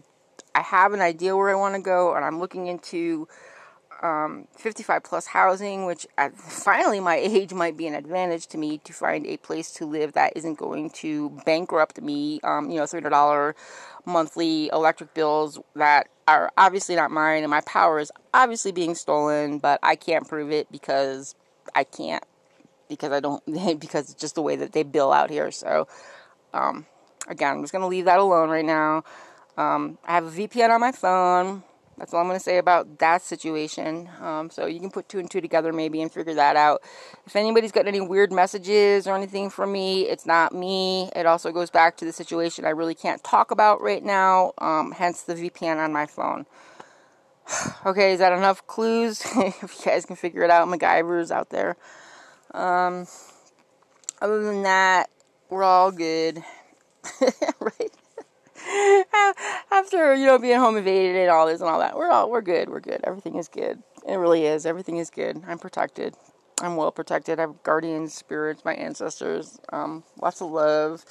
i 0.55 0.61
have 0.61 0.93
an 0.93 1.01
idea 1.01 1.35
where 1.35 1.51
i 1.51 1.55
want 1.55 1.75
to 1.75 1.81
go 1.81 2.15
and 2.15 2.25
i'm 2.25 2.39
looking 2.39 2.67
into 2.67 3.27
um, 4.03 4.47
55 4.57 5.03
plus 5.03 5.27
housing, 5.27 5.87
which 5.87 6.07
at 6.19 6.37
finally 6.37 7.01
my 7.01 7.17
age 7.23 7.53
might 7.53 7.77
be 7.77 7.87
an 7.87 7.95
advantage 7.95 8.47
to 8.49 8.59
me 8.59 8.79
to 8.79 8.93
find 8.93 9.27
a 9.27 9.37
place 9.39 9.73
to 9.73 9.87
live 9.87 10.13
that 10.13 10.33
isn't 10.37 10.59
going 10.59 10.91
to 10.91 11.31
bankrupt 11.45 12.01
me. 12.01 12.41
Um, 12.45 12.71
you 12.71 12.77
know, 12.77 12.85
$300 12.85 13.55
monthly 14.05 14.69
electric 14.73 15.15
bills 15.15 15.59
that 15.75 16.09
are 16.29 16.51
obviously 16.57 16.97
not 16.97 17.11
mine, 17.11 17.43
and 17.43 17.51
my 17.51 17.61
power 17.63 17.99
is 17.99 18.11
obviously 18.35 18.73
being 18.73 18.95
stolen, 18.95 19.59
but 19.59 19.79
I 19.83 19.97
can't 19.97 20.27
prove 20.27 20.51
it 20.51 20.71
because 20.71 21.35
I 21.75 21.85
can't, 21.85 22.25
because 22.89 23.13
I 23.13 23.21
don't, 23.21 23.45
because 23.81 24.11
it's 24.11 24.21
just 24.21 24.35
the 24.35 24.43
way 24.43 24.57
that 24.57 24.73
they 24.73 24.83
bill 24.83 25.13
out 25.13 25.31
here. 25.31 25.51
So, 25.51 25.89
um, 26.53 26.87
again, 27.29 27.57
I'm 27.57 27.63
just 27.63 27.73
going 27.73 27.83
to 27.83 27.89
leave 27.89 28.07
that 28.07 28.19
alone 28.19 28.51
right 28.51 28.65
now. 28.65 29.05
Um, 29.57 29.99
I 30.05 30.15
have 30.15 30.27
a 30.27 30.31
VPN 30.31 30.71
on 30.71 30.81
my 30.81 30.93
phone. 30.93 31.63
That's 31.99 32.13
all 32.13 32.21
I'm 32.21 32.27
going 32.27 32.39
to 32.39 32.43
say 32.43 32.59
about 32.59 32.99
that 32.99 33.23
situation. 33.23 34.09
Um, 34.21 34.51
so 34.51 34.67
you 34.67 34.81
can 34.81 34.91
put 34.91 35.09
two 35.09 35.19
and 35.19 35.31
two 35.31 35.41
together 35.41 35.73
maybe 35.73 36.03
and 36.03 36.13
figure 36.13 36.35
that 36.35 36.55
out. 36.55 36.83
If 37.27 37.37
anybody's 37.37 37.73
got 37.73 37.87
any 37.87 38.01
weird 38.01 38.33
messages 38.33 39.07
or 39.07 39.17
anything 39.17 39.49
from 39.49 39.73
me, 39.73 40.03
it's 40.03 40.27
not 40.27 40.55
me. 40.55 41.11
It 41.17 41.25
also 41.25 41.53
goes 41.53 41.71
back 41.71 41.97
to 41.99 42.05
the 42.05 42.13
situation 42.13 42.67
I 42.67 42.71
really 42.71 42.95
can't 42.95 43.25
talk 43.25 43.51
about 43.51 43.81
right 43.81 44.05
now, 44.05 44.53
um, 44.59 44.93
hence 44.93 45.23
the 45.23 45.35
VPN 45.35 45.79
on 45.79 45.93
my 45.93 46.07
phone. 46.07 46.45
okay, 47.87 48.13
is 48.13 48.19
that 48.19 48.33
enough 48.33 48.67
clues? 48.67 49.23
if 49.37 49.63
you 49.79 49.85
guys 49.85 50.05
can 50.05 50.17
figure 50.17 50.43
it 50.43 50.51
out, 50.51 50.69
MacGyver's 50.69 51.31
out 51.31 51.49
there. 51.49 51.77
Um, 52.53 53.07
other 54.21 54.43
than 54.43 54.63
that, 54.65 55.09
we're 55.49 55.63
all 55.63 55.91
good. 55.91 56.43
right? 57.61 57.96
after 59.71 60.15
you 60.15 60.27
know 60.27 60.39
being 60.39 60.59
home 60.59 60.77
invaded 60.77 61.17
and 61.17 61.31
all 61.31 61.47
this 61.47 61.61
and 61.61 61.69
all 61.69 61.79
that, 61.81 61.97
we're 61.97 62.11
all 62.11 62.31
we're 62.31 62.43
good. 62.43 62.69
We're 62.69 62.81
good. 62.81 63.01
Everything 63.05 63.37
is 63.37 63.49
good. 63.49 63.83
It 64.07 64.17
really 64.17 64.47
is. 64.47 64.67
Everything 64.67 64.99
is 64.99 65.11
good. 65.11 65.43
I'm 65.47 65.59
protected. 65.59 66.15
I'm 66.61 66.77
well 66.77 66.93
protected. 66.93 67.39
I 67.39 67.43
have 67.43 67.63
guardian 67.63 68.09
spirits, 68.09 68.65
my 68.65 68.75
ancestors. 68.75 69.59
Um, 69.73 70.05
lots 70.21 70.41
of 70.41 70.51
love. 70.51 71.05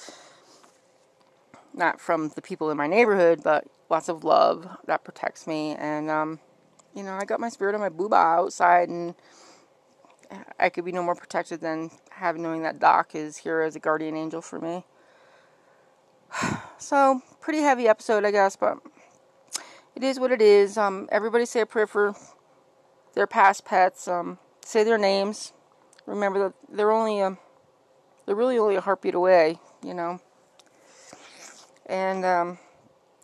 Not 1.73 1.99
from 1.99 2.29
the 2.29 2.41
people 2.41 2.71
in 2.71 2.77
my 2.77 2.87
neighborhood, 2.87 3.41
but 3.43 3.65
lots 3.89 4.09
of 4.09 4.23
love 4.23 4.67
that 4.87 5.03
protects 5.03 5.45
me. 5.45 5.75
And 5.75 6.09
um, 6.09 6.39
you 6.95 7.03
know, 7.03 7.13
I 7.13 7.25
got 7.25 7.39
my 7.39 7.49
spirit 7.49 7.75
and 7.75 7.81
my 7.81 7.89
booba 7.89 8.39
outside, 8.39 8.89
and 8.89 9.15
I 10.59 10.69
could 10.69 10.85
be 10.85 10.91
no 10.91 11.03
more 11.03 11.15
protected 11.15 11.61
than 11.61 11.91
having 12.11 12.41
knowing 12.41 12.63
that 12.63 12.79
Doc 12.79 13.15
is 13.15 13.37
here 13.37 13.61
as 13.61 13.75
a 13.75 13.79
guardian 13.79 14.15
angel 14.15 14.41
for 14.41 14.59
me. 14.59 14.85
So, 16.77 17.21
pretty 17.45 17.59
heavy 17.59 17.87
episode, 17.87 18.25
I 18.25 18.31
guess, 18.31 18.55
but 18.55 18.79
it 19.95 20.03
is 20.03 20.19
what 20.19 20.31
it 20.31 20.41
is. 20.41 20.79
Um, 20.79 21.07
everybody 21.11 21.45
say 21.45 21.59
a 21.59 21.65
prayer 21.67 21.85
for 21.85 22.15
their 23.13 23.27
past 23.27 23.63
pets. 23.63 24.07
Um, 24.07 24.39
say 24.65 24.83
their 24.83 24.97
names. 24.97 25.53
Remember 26.07 26.39
that 26.39 26.53
they're 26.75 26.91
only 26.91 27.19
a, 27.19 27.27
um, 27.27 27.37
they're 28.25 28.35
really 28.35 28.57
only 28.57 28.75
a 28.75 28.81
heartbeat 28.81 29.13
away, 29.13 29.59
you 29.83 29.93
know. 29.93 30.19
And 31.85 32.25
um, 32.25 32.57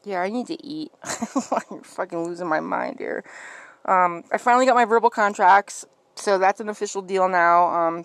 yeah, 0.04 0.22
I 0.22 0.30
need 0.30 0.46
to 0.48 0.64
eat. 0.64 0.92
I'm 1.04 1.82
fucking 1.82 2.24
losing 2.24 2.48
my 2.48 2.60
mind 2.60 2.98
here. 3.00 3.24
Um, 3.86 4.24
I 4.32 4.38
finally 4.38 4.68
got 4.68 4.76
my 4.76 4.86
verbal 4.86 5.10
contracts, 5.10 5.84
so 6.14 6.38
that's 6.38 6.60
an 6.60 6.70
official 6.70 7.02
deal 7.02 7.28
now. 7.28 7.98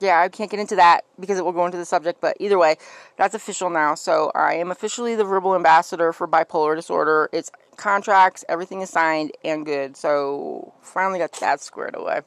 Yeah, 0.00 0.20
I 0.20 0.28
can't 0.28 0.50
get 0.50 0.60
into 0.60 0.76
that 0.76 1.04
because 1.18 1.38
it 1.38 1.44
will 1.44 1.52
go 1.52 1.64
into 1.64 1.78
the 1.78 1.84
subject, 1.84 2.20
but 2.20 2.36
either 2.40 2.58
way, 2.58 2.76
that's 3.16 3.34
official 3.34 3.70
now. 3.70 3.94
So 3.94 4.32
I 4.34 4.54
am 4.54 4.70
officially 4.70 5.14
the 5.14 5.24
verbal 5.24 5.54
ambassador 5.54 6.12
for 6.12 6.26
bipolar 6.26 6.74
disorder. 6.74 7.28
It's 7.32 7.50
contracts, 7.76 8.44
everything 8.48 8.80
is 8.80 8.90
signed 8.90 9.32
and 9.44 9.64
good. 9.64 9.96
So 9.96 10.74
finally 10.82 11.18
got 11.18 11.32
that 11.40 11.60
squared 11.60 11.94
away. 11.96 12.20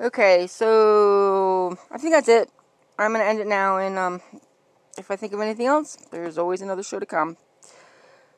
Okay, 0.00 0.46
so 0.46 1.78
I 1.90 1.98
think 1.98 2.12
that's 2.12 2.28
it. 2.28 2.50
I'm 2.98 3.12
gonna 3.12 3.24
end 3.24 3.40
it 3.40 3.46
now, 3.46 3.78
and 3.78 3.98
um, 3.98 4.20
if 4.98 5.10
I 5.10 5.16
think 5.16 5.32
of 5.32 5.40
anything 5.40 5.66
else, 5.66 5.96
there's 6.10 6.36
always 6.36 6.60
another 6.60 6.82
show 6.82 6.98
to 6.98 7.06
come. 7.06 7.36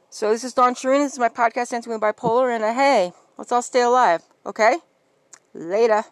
So 0.09 0.31
this 0.31 0.45
is 0.45 0.55
Dawn 0.55 0.75
Sherine. 0.75 1.05
This 1.05 1.15
is 1.15 1.19
my 1.19 1.29
podcast, 1.29 1.71
Dancing 1.71 1.93
with 1.93 2.01
Bipolar, 2.01 2.55
and 2.55 2.63
uh, 2.63 2.73
hey, 2.73 3.13
let's 3.37 3.53
all 3.53 3.63
stay 3.63 3.83
alive, 3.83 4.23
okay? 4.47 4.79
Later. 5.53 6.05